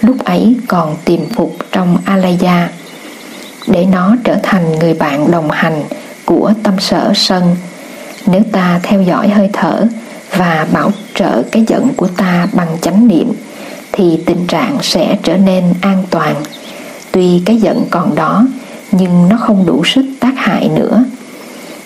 lúc 0.00 0.24
ấy 0.24 0.56
còn 0.68 0.96
tiềm 1.04 1.28
phục 1.28 1.56
trong 1.72 1.98
alaya, 2.04 2.70
để 3.66 3.86
nó 3.92 4.16
trở 4.24 4.36
thành 4.42 4.78
người 4.78 4.94
bạn 4.94 5.30
đồng 5.30 5.50
hành 5.50 5.82
của 6.24 6.52
tâm 6.62 6.74
sở 6.78 7.12
sân. 7.14 7.56
Nếu 8.26 8.42
ta 8.52 8.80
theo 8.82 9.02
dõi 9.02 9.28
hơi 9.28 9.50
thở 9.52 9.86
và 10.36 10.66
bảo 10.72 10.92
trợ 11.14 11.42
cái 11.52 11.64
giận 11.68 11.88
của 11.96 12.08
ta 12.16 12.48
bằng 12.52 12.76
chánh 12.80 13.08
niệm, 13.08 13.32
thì 13.92 14.18
tình 14.26 14.46
trạng 14.46 14.78
sẽ 14.82 15.18
trở 15.22 15.36
nên 15.36 15.64
an 15.80 16.04
toàn. 16.10 16.34
Tuy 17.12 17.42
cái 17.44 17.56
giận 17.56 17.84
còn 17.90 18.14
đó, 18.14 18.46
nhưng 18.92 19.28
nó 19.28 19.36
không 19.36 19.66
đủ 19.66 19.84
sức 19.84 20.04
tác 20.20 20.32
hại 20.36 20.68
nữa. 20.68 21.04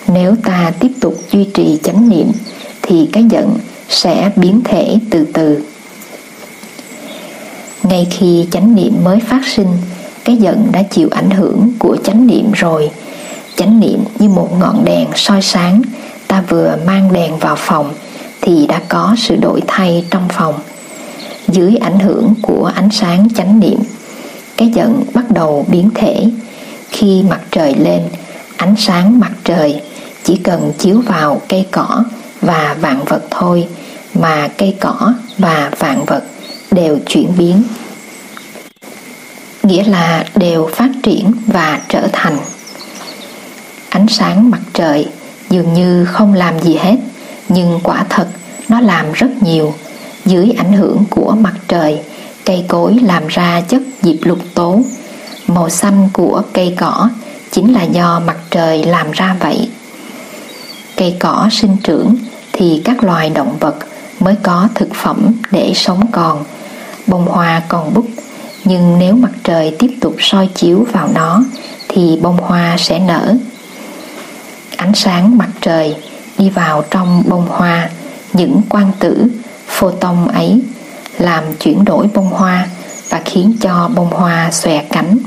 Nếu 0.07 0.35
ta 0.43 0.71
tiếp 0.79 0.91
tục 1.01 1.17
duy 1.31 1.43
trì 1.53 1.79
chánh 1.83 2.09
niệm, 2.09 2.31
thì 2.81 3.09
cái 3.13 3.23
giận 3.29 3.57
sẽ 3.89 4.31
biến 4.35 4.61
thể 4.63 4.99
từ 5.09 5.25
từ. 5.33 5.63
Ngay 7.83 8.07
khi 8.11 8.47
chánh 8.51 8.75
niệm 8.75 8.93
mới 9.03 9.19
phát 9.19 9.47
sinh, 9.47 9.67
cái 10.23 10.35
giận 10.35 10.67
đã 10.71 10.83
chịu 10.83 11.09
ảnh 11.11 11.29
hưởng 11.29 11.71
của 11.79 11.97
chánh 12.03 12.27
niệm 12.27 12.51
rồi. 12.51 12.89
Chánh 13.55 13.79
niệm 13.79 14.03
như 14.19 14.29
một 14.29 14.49
ngọn 14.59 14.85
đèn 14.85 15.07
soi 15.15 15.41
sáng, 15.41 15.81
ta 16.27 16.43
vừa 16.49 16.77
mang 16.87 17.13
đèn 17.13 17.37
vào 17.37 17.55
phòng 17.55 17.93
thì 18.45 18.67
đã 18.67 18.81
có 18.89 19.15
sự 19.17 19.35
đổi 19.35 19.61
thay 19.67 20.05
trong 20.09 20.27
phòng. 20.29 20.59
Dưới 21.47 21.75
ảnh 21.75 21.99
hưởng 21.99 22.33
của 22.41 22.71
ánh 22.75 22.89
sáng 22.91 23.27
chánh 23.35 23.59
niệm, 23.59 23.79
cái 24.57 24.71
giận 24.75 25.03
bắt 25.13 25.31
đầu 25.31 25.65
biến 25.69 25.89
thể. 25.95 26.25
Khi 26.89 27.23
mặt 27.29 27.41
trời 27.51 27.75
lên, 27.75 28.01
ánh 28.57 28.75
sáng 28.77 29.19
mặt 29.19 29.31
trời 29.43 29.81
chỉ 30.23 30.35
cần 30.43 30.71
chiếu 30.77 31.01
vào 31.01 31.41
cây 31.49 31.67
cỏ 31.71 32.03
và 32.41 32.75
vạn 32.81 33.03
vật 33.05 33.23
thôi, 33.31 33.67
mà 34.13 34.47
cây 34.57 34.75
cỏ 34.79 35.13
và 35.37 35.71
vạn 35.79 36.05
vật 36.05 36.23
đều 36.71 36.99
chuyển 37.07 37.31
biến. 37.37 37.63
Nghĩa 39.63 39.83
là 39.83 40.25
đều 40.35 40.69
phát 40.73 40.89
triển 41.03 41.31
và 41.47 41.81
trở 41.89 42.07
thành. 42.11 42.37
Ánh 43.89 44.07
sáng 44.07 44.49
mặt 44.49 44.61
trời 44.73 45.07
dường 45.49 45.73
như 45.73 46.05
không 46.05 46.33
làm 46.33 46.59
gì 46.59 46.75
hết 46.75 46.95
nhưng 47.49 47.79
quả 47.83 48.05
thật, 48.09 48.27
nó 48.69 48.81
làm 48.81 49.11
rất 49.11 49.29
nhiều. 49.41 49.73
Dưới 50.25 50.51
ảnh 50.57 50.73
hưởng 50.73 51.03
của 51.09 51.35
mặt 51.39 51.53
trời, 51.67 51.99
cây 52.45 52.65
cối 52.67 52.99
làm 53.01 53.27
ra 53.27 53.61
chất 53.61 53.81
diệp 54.01 54.15
lục 54.21 54.39
tố. 54.53 54.81
Màu 55.47 55.69
xanh 55.69 56.09
của 56.13 56.41
cây 56.53 56.73
cỏ 56.77 57.09
chính 57.51 57.73
là 57.73 57.83
do 57.83 58.21
mặt 58.25 58.37
trời 58.51 58.83
làm 58.83 59.11
ra 59.11 59.35
vậy. 59.39 59.69
Cây 60.95 61.15
cỏ 61.19 61.49
sinh 61.51 61.77
trưởng 61.83 62.15
thì 62.53 62.81
các 62.85 63.03
loài 63.03 63.29
động 63.29 63.57
vật 63.59 63.75
mới 64.19 64.35
có 64.43 64.67
thực 64.75 64.89
phẩm 64.93 65.31
để 65.51 65.73
sống 65.75 66.11
còn. 66.11 66.43
Bông 67.07 67.25
hoa 67.25 67.61
còn 67.67 67.93
bút 67.93 68.05
nhưng 68.63 68.99
nếu 68.99 69.15
mặt 69.15 69.31
trời 69.43 69.75
tiếp 69.79 69.97
tục 70.01 70.15
soi 70.19 70.49
chiếu 70.55 70.85
vào 70.91 71.09
nó 71.13 71.43
thì 71.87 72.19
bông 72.21 72.37
hoa 72.37 72.75
sẽ 72.77 72.99
nở. 72.99 73.35
Ánh 74.77 74.95
sáng 74.95 75.37
mặt 75.37 75.49
trời 75.61 75.95
đi 76.37 76.49
vào 76.49 76.83
trong 76.91 77.23
bông 77.27 77.45
hoa. 77.47 77.89
Những 78.33 78.61
quang 78.69 78.91
tử, 78.99 79.27
photon 79.67 80.27
ấy, 80.27 80.61
làm 81.19 81.43
chuyển 81.59 81.85
đổi 81.85 82.07
bông 82.13 82.29
hoa 82.29 82.67
và 83.09 83.21
khiến 83.25 83.53
cho 83.61 83.89
bông 83.95 84.09
hoa 84.11 84.51
xòe 84.51 84.83
cánh. 84.91 85.17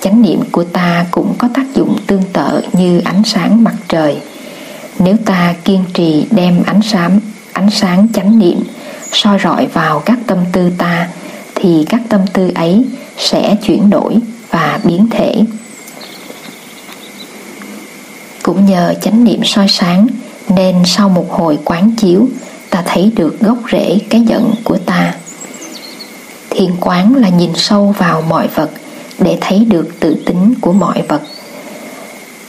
Chánh 0.00 0.22
niệm 0.22 0.40
của 0.52 0.64
ta 0.64 1.06
cũng 1.10 1.34
có 1.38 1.48
tác 1.54 1.64
dụng 1.74 1.98
tương 2.06 2.22
tự 2.32 2.62
như 2.72 3.00
ánh 3.04 3.22
sáng 3.24 3.64
mặt 3.64 3.74
trời. 3.88 4.20
Nếu 4.98 5.16
ta 5.24 5.54
kiên 5.64 5.84
trì 5.94 6.26
đem 6.30 6.62
ánh 6.66 6.82
sáng 6.82 7.20
ánh 7.52 7.70
sáng 7.70 8.08
chánh 8.14 8.38
niệm 8.38 8.62
soi 9.12 9.38
rọi 9.44 9.66
vào 9.66 10.00
các 10.00 10.18
tâm 10.26 10.38
tư 10.52 10.70
ta, 10.78 11.08
thì 11.54 11.86
các 11.88 12.00
tâm 12.08 12.20
tư 12.32 12.50
ấy 12.54 12.84
sẽ 13.18 13.56
chuyển 13.62 13.90
đổi 13.90 14.14
và 14.50 14.80
biến 14.84 15.08
thể 15.10 15.34
cũng 18.44 18.66
nhờ 18.66 18.94
chánh 19.00 19.24
niệm 19.24 19.40
soi 19.44 19.68
sáng, 19.68 20.06
nên 20.48 20.76
sau 20.84 21.08
một 21.08 21.26
hồi 21.30 21.58
quán 21.64 21.90
chiếu, 21.96 22.28
ta 22.70 22.82
thấy 22.86 23.12
được 23.16 23.40
gốc 23.40 23.58
rễ 23.72 23.98
cái 24.10 24.20
giận 24.20 24.54
của 24.64 24.78
ta. 24.78 25.14
Thiền 26.50 26.70
quán 26.80 27.14
là 27.16 27.28
nhìn 27.28 27.50
sâu 27.54 27.94
vào 27.98 28.22
mọi 28.22 28.48
vật 28.54 28.70
để 29.18 29.38
thấy 29.40 29.64
được 29.64 29.88
tự 30.00 30.16
tính 30.26 30.54
của 30.60 30.72
mọi 30.72 31.02
vật. 31.08 31.22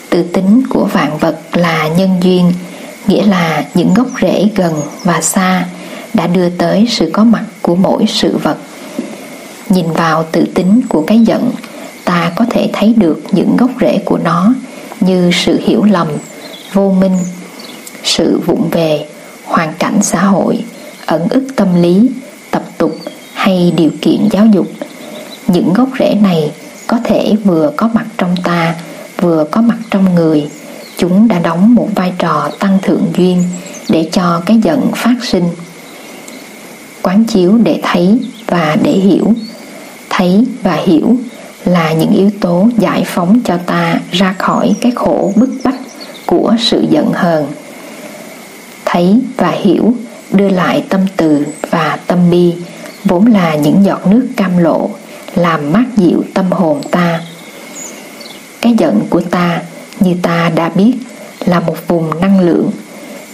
Tự 0.09 0.23
tính 0.23 0.63
của 0.69 0.85
vạn 0.85 1.17
vật 1.17 1.39
là 1.53 1.87
nhân 1.87 2.17
duyên, 2.21 2.53
nghĩa 3.07 3.25
là 3.25 3.63
những 3.73 3.93
gốc 3.93 4.07
rễ 4.21 4.49
gần 4.55 4.73
và 5.03 5.21
xa 5.21 5.65
đã 6.13 6.27
đưa 6.27 6.49
tới 6.49 6.87
sự 6.89 7.09
có 7.13 7.23
mặt 7.23 7.43
của 7.61 7.75
mỗi 7.75 8.05
sự 8.07 8.37
vật. 8.37 8.57
Nhìn 9.69 9.91
vào 9.91 10.25
tự 10.31 10.45
tính 10.53 10.81
của 10.89 11.03
cái 11.07 11.19
giận, 11.19 11.51
ta 12.05 12.31
có 12.35 12.45
thể 12.49 12.69
thấy 12.73 12.93
được 12.97 13.21
những 13.31 13.57
gốc 13.57 13.69
rễ 13.81 13.97
của 14.05 14.17
nó 14.17 14.53
như 15.05 15.31
sự 15.33 15.59
hiểu 15.63 15.83
lầm, 15.83 16.07
vô 16.73 16.91
minh, 16.99 17.17
sự 18.03 18.39
vụng 18.45 18.69
về, 18.71 19.05
hoàn 19.43 19.73
cảnh 19.79 19.99
xã 20.01 20.23
hội, 20.23 20.63
ẩn 21.05 21.27
ức 21.29 21.47
tâm 21.55 21.81
lý, 21.81 22.09
tập 22.51 22.63
tục 22.77 22.97
hay 23.33 23.73
điều 23.77 23.91
kiện 24.01 24.27
giáo 24.31 24.45
dục. 24.45 24.67
Những 25.47 25.73
gốc 25.73 25.89
rễ 25.99 26.15
này 26.21 26.51
có 26.87 26.99
thể 27.03 27.35
vừa 27.43 27.71
có 27.77 27.89
mặt 27.93 28.05
trong 28.17 28.35
ta, 28.43 28.75
vừa 29.21 29.45
có 29.51 29.61
mặt 29.61 29.77
trong 29.91 30.15
người. 30.15 30.49
Chúng 30.97 31.27
đã 31.27 31.39
đóng 31.39 31.75
một 31.75 31.89
vai 31.95 32.13
trò 32.17 32.49
tăng 32.59 32.79
thượng 32.81 33.11
duyên 33.17 33.43
để 33.89 34.09
cho 34.11 34.41
cái 34.45 34.59
giận 34.63 34.91
phát 34.95 35.15
sinh. 35.21 35.49
Quán 37.01 37.23
chiếu 37.25 37.57
để 37.63 37.79
thấy 37.83 38.19
và 38.47 38.77
để 38.83 38.91
hiểu. 38.91 39.33
Thấy 40.09 40.45
và 40.63 40.75
hiểu 40.75 41.17
là 41.65 41.93
những 41.93 42.11
yếu 42.11 42.29
tố 42.41 42.69
giải 42.77 43.03
phóng 43.07 43.39
cho 43.45 43.57
ta 43.57 43.99
ra 44.11 44.35
khỏi 44.39 44.75
cái 44.81 44.91
khổ 44.95 45.33
bức 45.35 45.49
bách 45.63 45.79
của 46.25 46.55
sự 46.59 46.85
giận 46.89 47.11
hờn. 47.13 47.47
Thấy 48.85 49.19
và 49.37 49.49
hiểu, 49.49 49.93
đưa 50.31 50.49
lại 50.49 50.83
tâm 50.89 51.01
từ 51.17 51.45
và 51.69 51.99
tâm 52.07 52.19
bi 52.31 52.53
vốn 53.05 53.25
là 53.25 53.55
những 53.55 53.85
giọt 53.85 54.07
nước 54.07 54.27
cam 54.37 54.57
lộ, 54.57 54.89
làm 55.35 55.73
mát 55.73 55.85
dịu 55.97 56.23
tâm 56.33 56.51
hồn 56.51 56.81
ta. 56.91 57.19
Cái 58.61 58.73
giận 58.77 59.01
của 59.09 59.21
ta, 59.21 59.61
như 59.99 60.15
ta 60.21 60.51
đã 60.55 60.69
biết, 60.69 60.93
là 61.45 61.59
một 61.59 61.87
vùng 61.87 62.21
năng 62.21 62.39
lượng. 62.39 62.71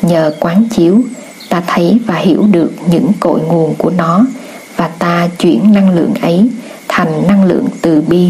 Nhờ 0.02 0.34
quán 0.40 0.68
chiếu, 0.70 1.02
ta 1.50 1.64
thấy 1.68 2.00
và 2.06 2.16
hiểu 2.16 2.48
được 2.52 2.72
những 2.92 3.12
cội 3.20 3.40
nguồn 3.40 3.76
của 3.76 3.90
nó 3.90 4.26
và 4.76 4.88
ta 4.88 5.28
chuyển 5.40 5.74
năng 5.74 5.96
lượng 5.96 6.14
ấy 6.22 6.50
thành 6.94 7.28
năng 7.28 7.46
lượng 7.46 7.68
từ 7.82 8.02
bi, 8.02 8.28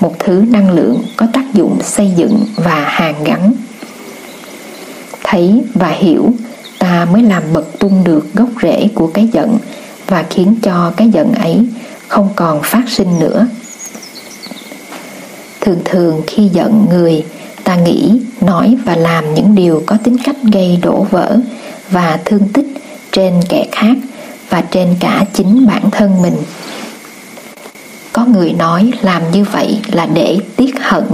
một 0.00 0.14
thứ 0.18 0.44
năng 0.48 0.70
lượng 0.70 1.02
có 1.16 1.26
tác 1.32 1.54
dụng 1.54 1.78
xây 1.82 2.12
dựng 2.16 2.44
và 2.56 2.84
hàn 2.88 3.14
gắn. 3.24 3.52
Thấy 5.24 5.62
và 5.74 5.88
hiểu, 5.88 6.32
ta 6.78 7.06
mới 7.12 7.22
làm 7.22 7.42
bật 7.52 7.78
tung 7.78 8.04
được 8.04 8.34
gốc 8.34 8.48
rễ 8.62 8.88
của 8.94 9.06
cái 9.06 9.28
giận 9.32 9.58
và 10.06 10.24
khiến 10.30 10.56
cho 10.62 10.92
cái 10.96 11.08
giận 11.08 11.34
ấy 11.34 11.66
không 12.08 12.28
còn 12.36 12.62
phát 12.62 12.82
sinh 12.88 13.18
nữa. 13.18 13.46
Thường 15.60 15.80
thường 15.84 16.22
khi 16.26 16.48
giận 16.48 16.86
người, 16.90 17.24
ta 17.64 17.76
nghĩ, 17.76 18.20
nói 18.40 18.76
và 18.84 18.96
làm 18.96 19.34
những 19.34 19.54
điều 19.54 19.82
có 19.86 19.96
tính 20.04 20.16
cách 20.24 20.36
gây 20.52 20.78
đổ 20.82 21.06
vỡ 21.10 21.38
và 21.90 22.18
thương 22.24 22.48
tích 22.52 22.66
trên 23.12 23.34
kẻ 23.48 23.66
khác 23.72 23.96
và 24.50 24.60
trên 24.70 24.88
cả 25.00 25.24
chính 25.32 25.66
bản 25.66 25.90
thân 25.90 26.22
mình 26.22 26.36
có 28.16 28.24
người 28.24 28.52
nói 28.52 28.90
làm 29.02 29.22
như 29.32 29.44
vậy 29.44 29.80
là 29.92 30.06
để 30.06 30.38
tiết 30.56 30.74
hận, 30.80 31.04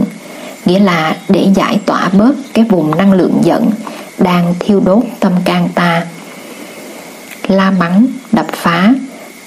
nghĩa 0.64 0.78
là 0.78 1.16
để 1.28 1.48
giải 1.54 1.80
tỏa 1.86 2.08
bớt 2.08 2.34
cái 2.54 2.64
vùng 2.64 2.96
năng 2.96 3.12
lượng 3.12 3.38
giận 3.42 3.70
đang 4.18 4.54
thiêu 4.60 4.80
đốt 4.84 5.02
tâm 5.20 5.32
can 5.44 5.68
ta. 5.74 6.06
La 7.48 7.70
mắng, 7.70 8.06
đập 8.32 8.46
phá 8.52 8.94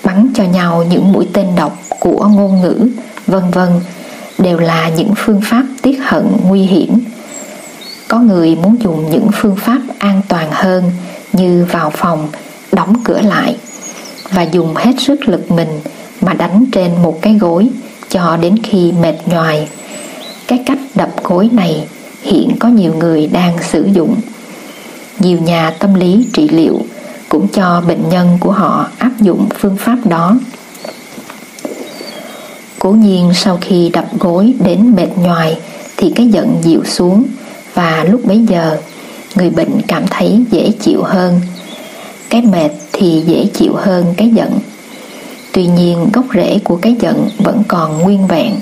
bắn 0.04 0.28
cho 0.36 0.44
nhau 0.44 0.86
những 0.90 1.12
mũi 1.12 1.28
tên 1.34 1.48
độc 1.56 1.80
của 2.00 2.28
ngôn 2.28 2.62
ngữ, 2.62 2.88
vân 3.28 3.44
vân, 3.52 3.70
đều 4.38 4.60
là 4.60 4.90
những 4.90 5.14
phương 5.18 5.42
pháp 5.44 5.64
tiết 5.82 6.00
hận 6.04 6.26
nguy 6.48 6.62
hiểm. 6.62 7.00
Có 8.08 8.20
người 8.20 8.56
muốn 8.56 8.76
dùng 8.82 9.10
những 9.10 9.28
phương 9.34 9.56
pháp 9.56 9.80
an 10.00 10.22
toàn 10.28 10.48
hơn 10.52 10.92
như 11.34 11.66
vào 11.72 11.90
phòng, 11.90 12.30
đóng 12.72 12.96
cửa 13.04 13.20
lại 13.22 13.58
và 14.32 14.42
dùng 14.42 14.76
hết 14.76 14.94
sức 15.00 15.30
lực 15.30 15.52
mình 15.52 15.80
mà 16.26 16.34
đánh 16.34 16.66
trên 16.72 16.92
một 17.04 17.22
cái 17.22 17.34
gối 17.34 17.70
cho 18.10 18.38
đến 18.38 18.56
khi 18.64 18.92
mệt 18.92 19.16
nhoài 19.26 19.68
cái 20.48 20.64
cách 20.66 20.80
đập 20.96 21.24
gối 21.24 21.50
này 21.52 21.84
hiện 22.22 22.56
có 22.60 22.68
nhiều 22.68 22.94
người 22.94 23.28
đang 23.28 23.58
sử 23.64 23.90
dụng 23.94 24.16
nhiều 25.20 25.40
nhà 25.40 25.74
tâm 25.80 25.94
lý 25.94 26.28
trị 26.34 26.50
liệu 26.50 26.80
cũng 27.30 27.48
cho 27.48 27.84
bệnh 27.88 28.10
nhân 28.10 28.38
của 28.40 28.52
họ 28.52 28.88
áp 28.98 29.12
dụng 29.22 29.50
phương 29.60 29.78
pháp 29.78 29.98
đó 30.06 30.38
Cố 32.86 32.92
nhiên 32.92 33.32
sau 33.36 33.58
khi 33.62 33.90
đập 33.94 34.06
gối 34.20 34.54
đến 34.66 34.96
mệt 34.96 35.18
nhoài 35.18 35.60
thì 35.98 36.12
cái 36.16 36.28
giận 36.28 36.56
dịu 36.62 36.84
xuống 36.86 37.24
và 37.74 38.06
lúc 38.10 38.26
bấy 38.26 38.40
giờ, 38.50 38.78
người 39.36 39.50
bệnh 39.50 39.82
cảm 39.88 40.08
thấy 40.10 40.44
dễ 40.52 40.72
chịu 40.82 41.04
hơn. 41.04 41.42
Cái 42.30 42.42
mệt 42.42 42.70
thì 42.94 43.24
dễ 43.26 43.46
chịu 43.54 43.74
hơn 43.76 44.14
cái 44.18 44.30
giận. 44.30 44.60
Tuy 45.56 45.66
nhiên, 45.66 46.10
gốc 46.14 46.26
rễ 46.34 46.60
của 46.64 46.76
cái 46.76 46.96
giận 47.00 47.30
vẫn 47.38 47.64
còn 47.68 48.00
nguyên 48.02 48.28
vẹn. 48.28 48.56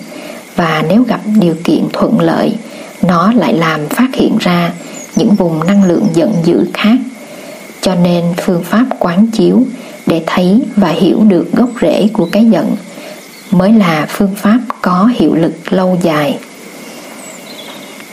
Và 0.55 0.83
nếu 0.89 1.03
gặp 1.03 1.19
điều 1.39 1.55
kiện 1.63 1.87
thuận 1.93 2.19
lợi, 2.19 2.55
nó 3.01 3.33
lại 3.33 3.53
làm 3.53 3.87
phát 3.87 4.07
hiện 4.13 4.37
ra 4.39 4.71
những 5.15 5.35
vùng 5.35 5.67
năng 5.67 5.83
lượng 5.83 6.07
giận 6.13 6.33
dữ 6.43 6.65
khác. 6.73 6.97
Cho 7.81 7.95
nên 7.95 8.23
phương 8.41 8.63
pháp 8.63 8.85
quán 8.99 9.27
chiếu 9.27 9.63
để 10.05 10.23
thấy 10.27 10.61
và 10.75 10.89
hiểu 10.89 11.19
được 11.27 11.51
gốc 11.53 11.69
rễ 11.81 12.07
của 12.13 12.29
cái 12.31 12.45
giận 12.45 12.75
mới 13.51 13.71
là 13.71 14.05
phương 14.09 14.35
pháp 14.35 14.59
có 14.81 15.09
hiệu 15.15 15.35
lực 15.35 15.73
lâu 15.73 15.97
dài. 16.01 16.37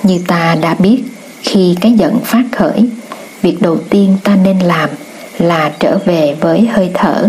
Như 0.03 0.19
ta 0.27 0.57
đã 0.61 0.75
biết, 0.75 1.03
khi 1.43 1.77
cái 1.81 1.93
giận 1.93 2.19
phát 2.25 2.45
khởi, 2.53 2.89
việc 3.43 3.63
đầu 3.63 3.79
tiên 3.91 4.17
ta 4.25 4.37
nên 4.37 4.59
làm 4.59 4.91
là 5.39 5.73
trở 5.79 5.99
về 6.05 6.37
với 6.41 6.67
hơi 6.67 6.91
thở 6.95 7.29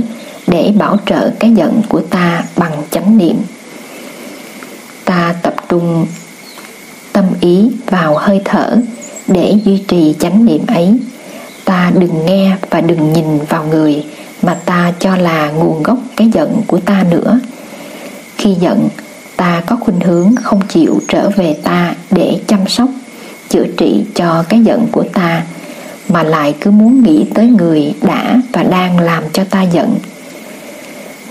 để 0.52 0.74
bảo 0.78 0.98
trợ 1.06 1.32
cái 1.40 1.52
giận 1.52 1.82
của 1.90 2.02
ta 2.02 2.44
bằng 2.58 2.84
chánh 2.92 3.18
niệm. 3.18 3.36
Ta 5.06 5.36
tập 5.42 5.56
trung 5.70 6.06
tâm 7.14 7.26
ý 7.42 7.70
vào 7.86 8.18
hơi 8.18 8.42
thở 8.46 8.78
để 9.28 9.54
duy 9.66 9.84
trì 9.88 10.16
chánh 10.20 10.46
niệm 10.46 10.62
ấy. 10.68 10.98
Ta 11.66 11.92
đừng 11.96 12.26
nghe 12.26 12.56
và 12.70 12.82
đừng 12.82 13.14
nhìn 13.14 13.40
vào 13.50 13.64
người 13.64 14.06
mà 14.42 14.54
ta 14.66 14.94
cho 15.00 15.16
là 15.16 15.50
nguồn 15.50 15.84
gốc 15.84 15.98
cái 16.18 16.30
giận 16.34 16.62
của 16.68 16.80
ta 16.80 17.04
nữa. 17.10 17.40
Khi 18.38 18.54
giận, 18.60 18.90
ta 19.38 19.62
có 19.66 19.76
khuynh 19.76 20.00
hướng 20.00 20.36
không 20.44 20.62
chịu 20.68 21.02
trở 21.08 21.30
về 21.30 21.58
ta 21.64 21.96
để 22.12 22.40
chăm 22.48 22.68
sóc, 22.68 22.90
chữa 23.50 23.66
trị 23.78 24.06
cho 24.16 24.44
cái 24.50 24.60
giận 24.60 24.88
của 24.92 25.04
ta, 25.14 25.44
mà 26.10 26.24
lại 26.24 26.56
cứ 26.62 26.72
muốn 26.72 27.04
nghĩ 27.04 27.26
tới 27.34 27.48
người 27.48 27.94
đã 28.02 28.42
và 28.54 28.64
đang 28.64 29.00
làm 29.00 29.24
cho 29.34 29.44
ta 29.44 29.62
giận 29.62 29.96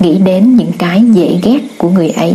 nghĩ 0.01 0.19
đến 0.19 0.57
những 0.57 0.73
cái 0.79 1.03
dễ 1.13 1.39
ghét 1.43 1.61
của 1.79 1.91
người 1.91 2.11
ấy. 2.11 2.35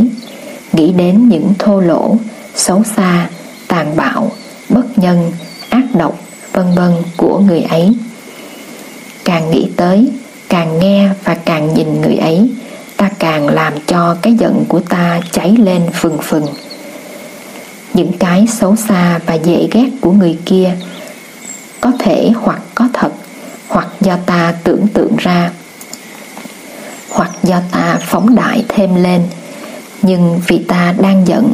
Nghĩ 0.74 0.92
đến 0.92 1.30
những 1.30 1.54
thô 1.60 1.80
lỗ, 1.80 2.16
xấu 2.56 2.84
xa, 2.96 3.30
tàn 3.68 3.96
bạo, 3.96 4.32
bất 4.70 5.00
nhân, 5.00 5.32
ác 5.70 5.84
độc, 5.94 6.20
vân 6.54 6.66
vân 6.76 6.92
của 7.18 7.40
người 7.40 7.62
ấy. 7.62 7.94
Càng 9.26 9.52
nghĩ 9.52 9.68
tới, 9.76 10.08
càng 10.50 10.80
nghe 10.80 11.10
và 11.24 11.34
càng 11.34 11.74
nhìn 11.74 12.02
người 12.02 12.16
ấy, 12.16 12.50
ta 12.98 13.10
càng 13.20 13.48
làm 13.48 13.74
cho 13.88 14.18
cái 14.22 14.34
giận 14.34 14.66
của 14.68 14.80
ta 14.80 15.22
cháy 15.32 15.56
lên 15.60 15.82
phừng 15.94 16.18
phừng. 16.22 16.46
Những 17.94 18.12
cái 18.20 18.48
xấu 18.48 18.76
xa 18.76 19.20
và 19.26 19.34
dễ 19.34 19.68
ghét 19.72 19.90
của 20.02 20.12
người 20.12 20.38
kia, 20.46 20.76
có 21.82 21.92
thể 22.00 22.32
hoặc 22.36 22.62
có 22.76 22.88
thật, 22.94 23.12
hoặc 23.68 23.88
do 24.02 24.18
ta 24.26 24.54
tưởng 24.64 24.88
tượng 24.94 25.16
ra 25.18 25.52
hoặc 27.16 27.32
do 27.44 27.62
ta 27.72 28.00
phóng 28.02 28.36
đại 28.36 28.66
thêm 28.70 28.96
lên. 28.96 29.22
Nhưng 30.02 30.40
vì 30.48 30.58
ta 30.58 30.94
đang 31.02 31.28
giận 31.28 31.54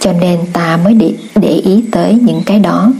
cho 0.00 0.12
nên 0.12 0.40
ta 0.52 0.76
mới 0.84 0.94
để, 0.94 1.14
để 1.34 1.48
ý 1.48 1.84
tới 1.92 2.18
những 2.22 2.42
cái 2.46 2.58
đó. 2.58 2.92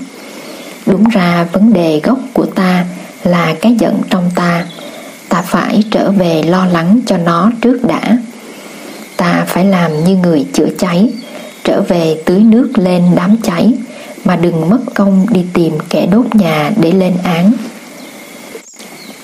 Đúng 0.86 1.08
ra 1.08 1.46
vấn 1.52 1.72
đề 1.72 2.00
gốc 2.02 2.18
của 2.32 2.46
ta 2.46 2.84
là 3.24 3.54
cái 3.60 3.76
giận 3.78 4.00
trong 4.10 4.30
ta. 4.34 4.66
Ta 5.28 5.42
phải 5.42 5.82
trở 5.90 6.10
về 6.10 6.42
lo 6.42 6.66
lắng 6.66 7.00
cho 7.06 7.16
nó 7.16 7.50
trước 7.60 7.84
đã. 7.84 8.16
Ta 9.16 9.44
phải 9.46 9.64
làm 9.64 10.04
như 10.04 10.16
người 10.16 10.46
chữa 10.52 10.68
cháy 10.78 11.12
trở 11.64 11.80
về 11.80 12.22
tưới 12.24 12.40
nước 12.40 12.70
lên 12.74 13.02
đám 13.14 13.36
cháy 13.42 13.72
mà 14.24 14.36
đừng 14.36 14.70
mất 14.70 14.80
công 14.94 15.26
đi 15.30 15.44
tìm 15.52 15.72
kẻ 15.88 16.06
đốt 16.06 16.34
nhà 16.34 16.70
để 16.76 16.92
lên 16.92 17.14
án. 17.24 17.52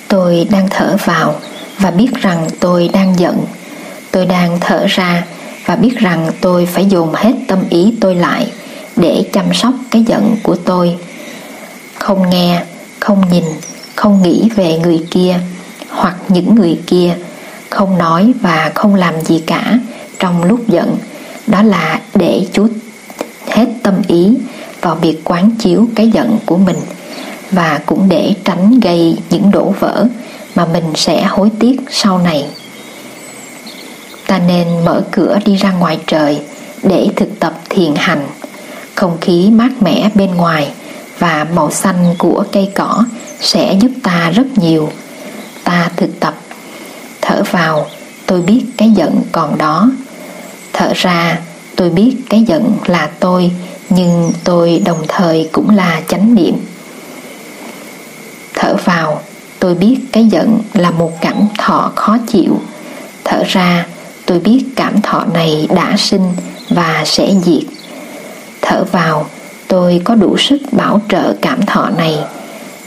Tôi 0.08 0.46
đang 0.50 0.68
thở 0.70 0.96
vào 1.04 1.34
và 1.78 1.90
biết 1.90 2.14
rằng 2.14 2.48
tôi 2.60 2.90
đang 2.92 3.18
giận. 3.18 3.44
Tôi 4.10 4.26
đang 4.26 4.58
thở 4.60 4.86
ra 4.88 5.24
và 5.66 5.76
biết 5.76 5.98
rằng 5.98 6.30
tôi 6.40 6.66
phải 6.66 6.84
dồn 6.84 7.14
hết 7.14 7.32
tâm 7.48 7.58
ý 7.70 7.94
tôi 8.00 8.14
lại 8.14 8.52
để 8.96 9.24
chăm 9.32 9.54
sóc 9.54 9.74
cái 9.90 10.02
giận 10.02 10.36
của 10.42 10.54
tôi. 10.54 10.96
Không 11.94 12.30
nghe, 12.30 12.62
không 13.00 13.22
nhìn, 13.30 13.44
không 13.94 14.22
nghĩ 14.22 14.48
về 14.56 14.78
người 14.78 15.04
kia 15.10 15.40
hoặc 15.88 16.16
những 16.28 16.54
người 16.54 16.78
kia, 16.86 17.16
không 17.70 17.98
nói 17.98 18.32
và 18.40 18.72
không 18.74 18.94
làm 18.94 19.20
gì 19.20 19.42
cả 19.46 19.78
trong 20.18 20.44
lúc 20.44 20.68
giận. 20.68 20.96
Đó 21.46 21.62
là 21.62 22.00
để 22.14 22.46
chú 22.52 22.68
hết 23.48 23.66
tâm 23.82 23.94
ý 24.08 24.34
vào 24.80 24.94
việc 24.94 25.20
quán 25.24 25.50
chiếu 25.58 25.88
cái 25.94 26.10
giận 26.10 26.38
của 26.46 26.56
mình 26.56 26.76
và 27.50 27.80
cũng 27.86 28.08
để 28.08 28.34
tránh 28.44 28.80
gây 28.80 29.16
những 29.30 29.50
đổ 29.50 29.74
vỡ 29.80 30.06
mà 30.58 30.64
mình 30.64 30.92
sẽ 30.94 31.24
hối 31.24 31.50
tiếc 31.60 31.76
sau 31.90 32.18
này. 32.18 32.46
Ta 34.26 34.38
nên 34.38 34.84
mở 34.84 35.02
cửa 35.10 35.38
đi 35.44 35.56
ra 35.56 35.72
ngoài 35.72 35.98
trời 36.06 36.40
để 36.82 37.08
thực 37.16 37.40
tập 37.40 37.60
thiền 37.70 37.94
hành. 37.96 38.26
Không 38.94 39.18
khí 39.20 39.50
mát 39.50 39.70
mẻ 39.80 40.10
bên 40.14 40.34
ngoài 40.34 40.70
và 41.18 41.46
màu 41.54 41.70
xanh 41.70 42.14
của 42.18 42.44
cây 42.52 42.70
cỏ 42.74 43.04
sẽ 43.40 43.76
giúp 43.80 43.90
ta 44.02 44.30
rất 44.30 44.46
nhiều. 44.56 44.90
Ta 45.64 45.90
thực 45.96 46.20
tập. 46.20 46.34
Thở 47.20 47.42
vào, 47.50 47.86
tôi 48.26 48.42
biết 48.42 48.64
cái 48.76 48.90
giận 48.90 49.22
còn 49.32 49.58
đó. 49.58 49.90
Thở 50.72 50.92
ra, 50.96 51.38
tôi 51.76 51.90
biết 51.90 52.16
cái 52.30 52.42
giận 52.42 52.76
là 52.86 53.08
tôi, 53.20 53.50
nhưng 53.90 54.32
tôi 54.44 54.82
đồng 54.84 55.04
thời 55.08 55.48
cũng 55.52 55.76
là 55.76 56.00
chánh 56.08 56.34
niệm. 56.34 56.54
Thở 58.54 58.76
vào 58.84 59.22
tôi 59.58 59.74
biết 59.74 59.98
cái 60.12 60.24
giận 60.24 60.58
là 60.74 60.90
một 60.90 61.12
cảm 61.20 61.48
thọ 61.58 61.92
khó 61.96 62.18
chịu. 62.26 62.60
Thở 63.24 63.42
ra, 63.46 63.86
tôi 64.26 64.40
biết 64.40 64.64
cảm 64.76 65.02
thọ 65.02 65.24
này 65.34 65.68
đã 65.74 65.94
sinh 65.98 66.32
và 66.70 67.02
sẽ 67.06 67.34
diệt. 67.44 67.64
Thở 68.62 68.84
vào, 68.92 69.26
tôi 69.68 70.00
có 70.04 70.14
đủ 70.14 70.36
sức 70.38 70.58
bảo 70.72 71.00
trợ 71.08 71.34
cảm 71.42 71.66
thọ 71.66 71.90
này. 71.90 72.18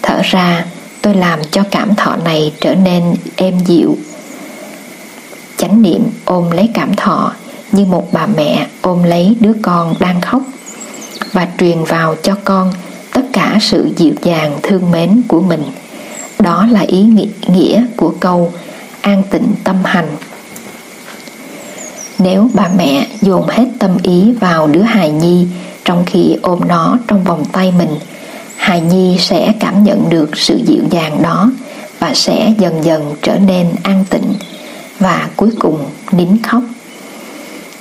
Thở 0.02 0.22
ra, 0.24 0.66
tôi 1.02 1.14
làm 1.14 1.40
cho 1.52 1.64
cảm 1.72 1.96
thọ 1.96 2.16
này 2.24 2.54
trở 2.62 2.76
nên 2.76 3.04
êm 3.36 3.60
dịu. 3.66 3.98
Chánh 5.58 5.82
niệm 5.82 6.04
ôm 6.26 6.52
lấy 6.52 6.70
cảm 6.74 6.96
thọ 6.96 7.34
như 7.72 7.86
một 7.86 8.08
bà 8.12 8.26
mẹ 8.26 8.68
ôm 8.82 9.04
lấy 9.04 9.36
đứa 9.40 9.54
con 9.62 9.96
đang 10.00 10.22
khóc 10.22 10.42
và 11.32 11.48
truyền 11.58 11.84
vào 11.84 12.16
cho 12.24 12.36
con 12.44 12.74
tất 13.14 13.22
cả 13.34 13.58
sự 13.62 13.90
dịu 13.98 14.14
dàng, 14.24 14.60
thương 14.64 14.92
mến 14.92 15.22
của 15.28 15.42
mình 15.42 15.64
đó 16.42 16.68
là 16.72 16.82
ý 16.82 17.06
nghĩa 17.48 17.86
của 17.96 18.14
câu 18.20 18.54
an 19.02 19.24
tịnh 19.30 19.54
tâm 19.64 19.76
hành. 19.84 20.08
Nếu 22.20 22.50
bà 22.54 22.70
mẹ 22.78 23.08
dồn 23.22 23.48
hết 23.48 23.66
tâm 23.80 23.98
ý 24.04 24.32
vào 24.40 24.68
đứa 24.68 24.82
hài 24.82 25.12
nhi 25.12 25.48
trong 25.86 26.04
khi 26.06 26.36
ôm 26.42 26.60
nó 26.68 26.98
trong 27.08 27.24
vòng 27.24 27.46
tay 27.52 27.74
mình, 27.78 27.96
hài 28.56 28.82
nhi 28.82 29.18
sẽ 29.20 29.54
cảm 29.60 29.84
nhận 29.84 30.10
được 30.10 30.38
sự 30.38 30.60
dịu 30.66 30.84
dàng 30.92 31.22
đó 31.22 31.52
và 32.00 32.14
sẽ 32.14 32.54
dần 32.58 32.84
dần 32.84 33.16
trở 33.22 33.38
nên 33.38 33.68
an 33.84 34.06
tịnh 34.10 34.34
và 35.00 35.30
cuối 35.36 35.50
cùng 35.60 35.86
nín 36.12 36.42
khóc. 36.42 36.64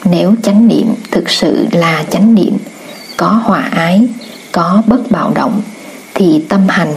Nếu 0.04 0.34
chánh 0.42 0.68
niệm 0.68 0.86
thực 1.10 1.30
sự 1.30 1.66
là 1.72 2.04
chánh 2.10 2.34
niệm, 2.34 2.56
có 3.16 3.26
hòa 3.26 3.68
ái, 3.70 4.06
có 4.52 4.82
bất 4.86 5.10
bạo 5.10 5.32
động, 5.34 5.62
thì 6.14 6.44
tâm 6.48 6.68
hành, 6.68 6.92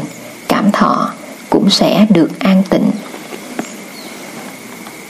cảm 0.47 0.71
thọ 0.71 1.11
cũng 1.53 1.69
sẽ 1.69 2.05
được 2.09 2.39
an 2.39 2.63
tịnh. 2.69 2.91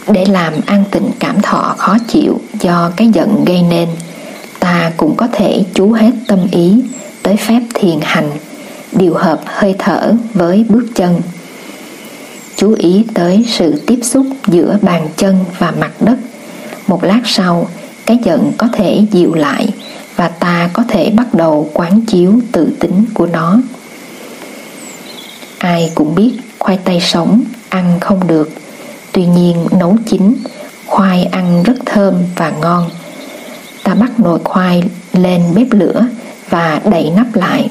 Để 0.08 0.26
làm 0.26 0.54
an 0.66 0.84
tịnh 0.92 1.12
cảm 1.20 1.42
thọ 1.42 1.76
khó 1.78 1.98
chịu 2.08 2.42
do 2.60 2.92
cái 2.98 3.08
giận 3.08 3.46
gây 3.46 3.62
nên, 3.62 3.90
ta 4.60 4.92
cũng 4.98 5.16
có 5.16 5.28
thể 5.32 5.64
chú 5.74 5.92
hết 5.92 6.12
tâm 6.28 6.40
ý 6.52 6.84
tới 7.22 7.38
phép 7.38 7.62
thiền 7.74 8.00
hành, 8.02 8.32
điều 8.92 9.14
hợp 9.14 9.42
hơi 9.46 9.76
thở 9.80 10.14
với 10.34 10.66
bước 10.70 10.86
chân. 10.96 11.22
Chú 12.56 12.76
ý 12.78 13.06
tới 13.14 13.46
sự 13.48 13.82
tiếp 13.88 14.00
xúc 14.04 14.26
giữa 14.48 14.78
bàn 14.82 15.08
chân 15.18 15.46
và 15.60 15.74
mặt 15.80 15.92
đất. 16.00 16.18
Một 16.88 17.04
lát 17.04 17.22
sau, 17.26 17.68
cái 18.06 18.18
giận 18.24 18.52
có 18.58 18.68
thể 18.74 19.02
dịu 19.12 19.34
lại 19.34 19.70
và 20.16 20.28
ta 20.28 20.70
có 20.74 20.84
thể 20.88 21.10
bắt 21.10 21.34
đầu 21.34 21.70
quán 21.74 22.02
chiếu 22.02 22.34
tự 22.52 22.70
tính 22.80 23.06
của 23.14 23.28
nó 23.28 23.60
ai 25.64 25.92
cũng 25.96 26.16
biết 26.16 26.32
khoai 26.60 26.78
tây 26.78 27.00
sống, 27.02 27.44
ăn 27.70 28.00
không 28.02 28.28
được. 28.28 28.50
Tuy 29.12 29.26
nhiên, 29.26 29.68
nấu 29.80 29.98
chín, 30.06 30.34
khoai 30.86 31.24
ăn 31.24 31.64
rất 31.64 31.74
thơm 31.86 32.14
và 32.36 32.50
ngon. 32.62 32.90
Ta 33.84 33.94
bắt 33.94 34.20
nồi 34.20 34.40
khoai 34.44 34.84
lên 35.14 35.42
bếp 35.56 35.68
lửa 35.72 36.06
và 36.50 36.82
đậy 36.92 37.12
nắp 37.16 37.36
lại. 37.36 37.70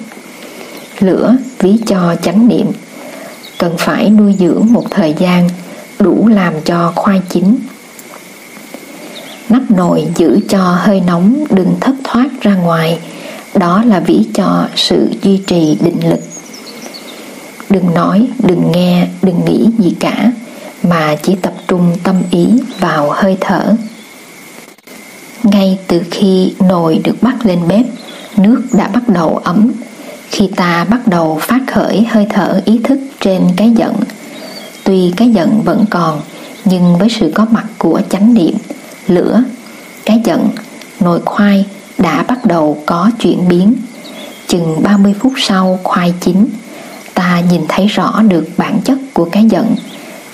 Lửa 0.99 1.37
ví 1.59 1.79
cho 1.87 2.17
chánh 2.23 2.49
niệm. 2.49 2.67
Cần 3.59 3.75
phải 3.79 4.11
nuôi 4.11 4.35
dưỡng 4.39 4.67
một 4.71 4.85
thời 4.91 5.15
gian 5.19 5.49
đủ 5.99 6.29
làm 6.29 6.55
cho 6.65 6.93
khoai 6.97 7.21
chín. 7.29 7.57
Nắp 9.49 9.71
nồi 9.71 10.07
giữ 10.17 10.41
cho 10.49 10.59
hơi 10.59 11.03
nóng 11.07 11.45
đừng 11.51 11.75
thất 11.81 11.95
thoát 12.05 12.27
ra 12.41 12.55
ngoài. 12.55 12.99
Đó 13.55 13.83
là 13.87 14.01
ví 14.01 14.27
cho 14.35 14.69
sự 14.77 15.09
duy 15.23 15.41
trì 15.47 15.77
định 15.81 16.11
lực 16.11 16.32
đừng 17.73 17.95
nói, 17.95 18.29
đừng 18.39 18.73
nghe, 18.73 19.09
đừng 19.23 19.45
nghĩ 19.47 19.69
gì 19.79 19.97
cả, 20.01 20.33
mà 20.83 21.17
chỉ 21.23 21.35
tập 21.43 21.53
trung 21.69 21.97
tâm 22.03 22.17
ý 22.31 22.47
vào 22.81 23.11
hơi 23.11 23.37
thở. 23.41 23.75
Ngay 25.43 25.79
từ 25.87 26.03
khi 26.11 26.55
nồi 26.69 27.01
được 27.05 27.23
bắt 27.23 27.47
lên 27.47 27.59
bếp, 27.69 27.87
nước 28.37 28.63
đã 28.73 28.89
bắt 28.89 29.09
đầu 29.09 29.41
ấm. 29.45 29.73
Khi 30.31 30.49
ta 30.57 30.85
bắt 30.85 31.09
đầu 31.09 31.39
phát 31.43 31.61
khởi 31.67 32.07
hơi 32.11 32.27
thở 32.31 32.61
ý 32.65 32.81
thức 32.85 32.99
trên 33.21 33.43
cái 33.57 33.71
giận, 33.71 33.95
tuy 34.85 35.13
cái 35.17 35.31
giận 35.31 35.61
vẫn 35.65 35.85
còn, 35.91 36.21
nhưng 36.65 36.99
với 36.99 37.09
sự 37.09 37.33
có 37.35 37.47
mặt 37.51 37.67
của 37.79 38.01
chánh 38.11 38.35
niệm, 38.35 38.55
lửa, 39.07 39.43
cái 40.05 40.21
giận, 40.25 40.49
nồi 41.01 41.21
khoai 41.25 41.67
đã 41.99 42.25
bắt 42.29 42.45
đầu 42.45 42.83
có 42.87 43.11
chuyển 43.19 43.49
biến. 43.49 43.75
Chừng 44.47 44.83
30 44.83 45.15
phút 45.21 45.33
sau 45.37 45.79
khoai 45.83 46.15
chín 46.21 46.47
ta 47.33 47.41
nhìn 47.41 47.63
thấy 47.69 47.87
rõ 47.87 48.23
được 48.29 48.45
bản 48.57 48.81
chất 48.85 48.99
của 49.15 49.29
cái 49.33 49.45
giận 49.45 49.75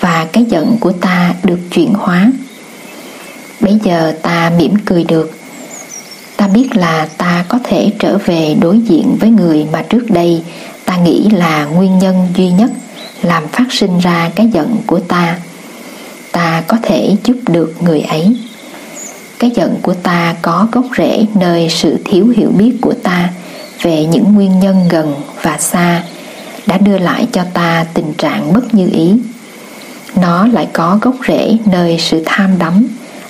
và 0.00 0.26
cái 0.32 0.44
giận 0.44 0.76
của 0.80 0.92
ta 0.92 1.34
được 1.44 1.58
chuyển 1.70 1.94
hóa. 1.94 2.32
Bây 3.60 3.78
giờ 3.84 4.14
ta 4.22 4.52
mỉm 4.58 4.74
cười 4.86 5.04
được. 5.04 5.32
Ta 6.36 6.48
biết 6.48 6.76
là 6.76 7.08
ta 7.18 7.44
có 7.48 7.58
thể 7.64 7.92
trở 7.98 8.18
về 8.18 8.56
đối 8.60 8.80
diện 8.80 9.16
với 9.20 9.30
người 9.30 9.66
mà 9.72 9.82
trước 9.82 10.10
đây 10.10 10.42
ta 10.84 10.96
nghĩ 10.96 11.28
là 11.30 11.64
nguyên 11.64 11.98
nhân 11.98 12.28
duy 12.36 12.50
nhất 12.50 12.70
làm 13.22 13.48
phát 13.48 13.66
sinh 13.70 13.98
ra 13.98 14.30
cái 14.34 14.46
giận 14.52 14.76
của 14.86 15.00
ta. 15.00 15.38
Ta 16.32 16.62
có 16.68 16.76
thể 16.82 17.16
giúp 17.24 17.36
được 17.46 17.74
người 17.82 18.00
ấy. 18.00 18.36
Cái 19.38 19.50
giận 19.50 19.76
của 19.82 19.94
ta 19.94 20.34
có 20.42 20.68
gốc 20.72 20.84
rễ 20.98 21.26
nơi 21.34 21.68
sự 21.70 21.98
thiếu 22.04 22.26
hiểu 22.36 22.50
biết 22.50 22.72
của 22.80 22.94
ta 23.02 23.30
về 23.82 24.04
những 24.04 24.34
nguyên 24.34 24.58
nhân 24.60 24.88
gần 24.90 25.14
và 25.42 25.58
xa 25.58 26.02
đã 26.68 26.78
đưa 26.78 26.98
lại 26.98 27.26
cho 27.32 27.44
ta 27.54 27.86
tình 27.94 28.12
trạng 28.18 28.52
bất 28.52 28.74
như 28.74 28.88
ý. 28.92 29.14
Nó 30.16 30.46
lại 30.46 30.68
có 30.72 30.98
gốc 31.02 31.14
rễ 31.28 31.56
nơi 31.66 31.96
sự 31.98 32.22
tham 32.26 32.58
đắm, 32.58 32.86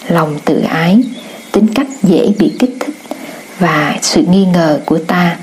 lòng 0.08 0.38
tự 0.44 0.60
ái, 0.60 1.02
tính 1.52 1.66
cách 1.74 1.86
dễ 2.02 2.32
bị 2.38 2.52
kích 2.58 2.76
thích 2.80 2.94
và 3.58 3.96
sự 4.02 4.22
nghi 4.22 4.44
ngờ 4.44 4.80
của 4.86 4.98
ta. 4.98 5.36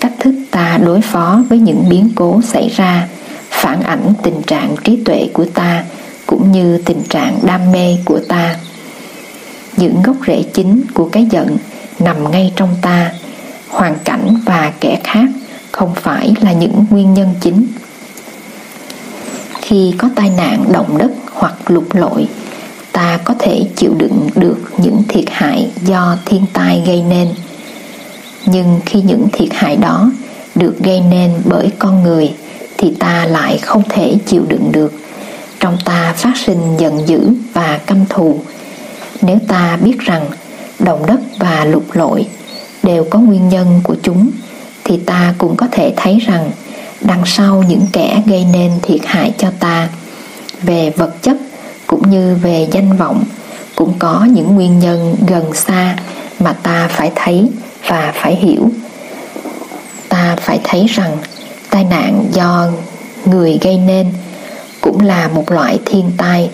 Cách 0.00 0.12
thức 0.20 0.34
ta 0.50 0.78
đối 0.84 1.00
phó 1.00 1.42
với 1.48 1.58
những 1.58 1.84
biến 1.88 2.10
cố 2.14 2.40
xảy 2.42 2.68
ra 2.68 3.08
phản 3.50 3.82
ảnh 3.82 4.12
tình 4.22 4.42
trạng 4.42 4.74
trí 4.84 4.98
tuệ 5.04 5.28
của 5.32 5.44
ta 5.44 5.84
cũng 6.26 6.52
như 6.52 6.78
tình 6.84 7.02
trạng 7.08 7.38
đam 7.42 7.72
mê 7.72 7.96
của 8.04 8.20
ta. 8.28 8.56
Những 9.76 10.02
gốc 10.02 10.16
rễ 10.26 10.42
chính 10.42 10.82
của 10.94 11.08
cái 11.12 11.26
giận 11.30 11.56
nằm 11.98 12.30
ngay 12.30 12.52
trong 12.56 12.76
ta, 12.82 13.12
hoàn 13.68 13.96
cảnh 14.04 14.36
và 14.44 14.72
kẻ 14.80 15.00
khác 15.04 15.26
không 15.76 15.94
phải 15.94 16.34
là 16.40 16.52
những 16.52 16.84
nguyên 16.90 17.14
nhân 17.14 17.28
chính. 17.40 17.66
Khi 19.62 19.94
có 19.98 20.08
tai 20.16 20.30
nạn 20.30 20.64
động 20.72 20.98
đất 20.98 21.10
hoặc 21.32 21.70
lục 21.70 21.94
lội, 21.94 22.28
ta 22.92 23.18
có 23.24 23.34
thể 23.38 23.64
chịu 23.76 23.94
đựng 23.98 24.28
được 24.34 24.58
những 24.78 25.02
thiệt 25.08 25.24
hại 25.30 25.70
do 25.82 26.16
thiên 26.24 26.46
tai 26.52 26.82
gây 26.86 27.02
nên. 27.02 27.28
Nhưng 28.46 28.80
khi 28.86 29.00
những 29.00 29.26
thiệt 29.32 29.48
hại 29.52 29.76
đó 29.76 30.10
được 30.54 30.74
gây 30.78 31.00
nên 31.00 31.32
bởi 31.44 31.70
con 31.78 32.02
người, 32.02 32.34
thì 32.78 32.94
ta 32.98 33.26
lại 33.26 33.58
không 33.58 33.82
thể 33.88 34.14
chịu 34.26 34.44
đựng 34.48 34.72
được. 34.72 34.92
Trong 35.60 35.76
ta 35.84 36.14
phát 36.16 36.36
sinh 36.36 36.76
giận 36.78 37.08
dữ 37.08 37.30
và 37.52 37.80
căm 37.86 38.06
thù. 38.08 38.40
Nếu 39.22 39.38
ta 39.48 39.78
biết 39.82 39.98
rằng 39.98 40.26
động 40.78 41.06
đất 41.06 41.20
và 41.38 41.64
lục 41.64 41.84
lội 41.92 42.26
đều 42.82 43.04
có 43.10 43.18
nguyên 43.18 43.48
nhân 43.48 43.80
của 43.84 43.96
chúng 44.02 44.30
thì 44.88 44.96
ta 44.96 45.34
cũng 45.38 45.56
có 45.56 45.66
thể 45.72 45.92
thấy 45.96 46.18
rằng 46.18 46.50
đằng 47.00 47.22
sau 47.26 47.64
những 47.68 47.86
kẻ 47.92 48.22
gây 48.26 48.44
nên 48.52 48.70
thiệt 48.82 49.00
hại 49.04 49.32
cho 49.38 49.50
ta, 49.60 49.88
về 50.62 50.90
vật 50.90 51.22
chất 51.22 51.36
cũng 51.86 52.10
như 52.10 52.36
về 52.42 52.68
danh 52.72 52.96
vọng, 52.96 53.24
cũng 53.74 53.94
có 53.98 54.26
những 54.30 54.54
nguyên 54.54 54.78
nhân 54.78 55.16
gần 55.26 55.54
xa 55.54 55.96
mà 56.40 56.52
ta 56.52 56.88
phải 56.90 57.12
thấy 57.14 57.48
và 57.86 58.12
phải 58.14 58.36
hiểu. 58.36 58.70
Ta 60.08 60.36
phải 60.40 60.60
thấy 60.64 60.86
rằng 60.86 61.16
tai 61.70 61.84
nạn 61.84 62.26
do 62.32 62.68
người 63.24 63.58
gây 63.60 63.78
nên 63.78 64.06
cũng 64.80 65.00
là 65.00 65.28
một 65.28 65.50
loại 65.50 65.78
thiên 65.84 66.10
tai. 66.16 66.50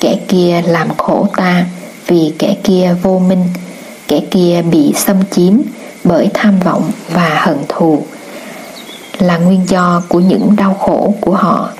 Kẻ 0.00 0.18
kia 0.28 0.62
làm 0.66 0.88
khổ 0.96 1.26
ta 1.36 1.64
vì 2.06 2.32
kẻ 2.38 2.56
kia 2.64 2.96
vô 3.02 3.18
minh, 3.18 3.44
kẻ 4.08 4.20
kia 4.30 4.62
bị 4.70 4.92
xâm 4.96 5.16
chiếm 5.30 5.54
bởi 6.04 6.28
tham 6.34 6.60
vọng 6.60 6.90
và 7.12 7.40
hận 7.44 7.58
thù 7.68 8.04
là 9.18 9.38
nguyên 9.38 9.68
do 9.68 10.02
của 10.08 10.20
những 10.20 10.56
đau 10.56 10.74
khổ 10.74 11.14
của 11.20 11.34
họ. 11.34 11.70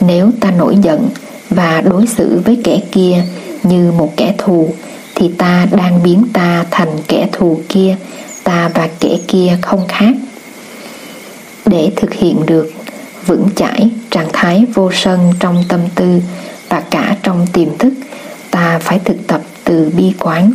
Nếu 0.00 0.30
ta 0.40 0.50
nổi 0.50 0.76
giận 0.82 1.08
và 1.50 1.80
đối 1.80 2.06
xử 2.06 2.42
với 2.44 2.60
kẻ 2.64 2.80
kia 2.92 3.24
như 3.62 3.92
một 3.92 4.12
kẻ 4.16 4.34
thù, 4.38 4.74
thì 5.14 5.30
ta 5.38 5.66
đang 5.72 6.02
biến 6.02 6.24
ta 6.32 6.64
thành 6.70 6.98
kẻ 7.08 7.28
thù 7.32 7.60
kia, 7.68 7.96
ta 8.44 8.70
và 8.74 8.88
kẻ 9.00 9.18
kia 9.28 9.58
không 9.62 9.86
khác. 9.88 10.14
Để 11.66 11.90
thực 11.96 12.14
hiện 12.14 12.46
được 12.46 12.72
vững 13.26 13.48
chãi 13.56 13.90
trạng 14.10 14.28
thái 14.32 14.64
vô 14.74 14.90
sân 14.92 15.32
trong 15.40 15.64
tâm 15.68 15.80
tư 15.94 16.20
và 16.68 16.82
cả 16.90 17.16
trong 17.22 17.46
tiềm 17.52 17.78
thức, 17.78 17.92
ta 18.50 18.78
phải 18.82 18.98
thực 18.98 19.26
tập 19.26 19.40
từ 19.64 19.90
bi 19.96 20.12
quán. 20.18 20.52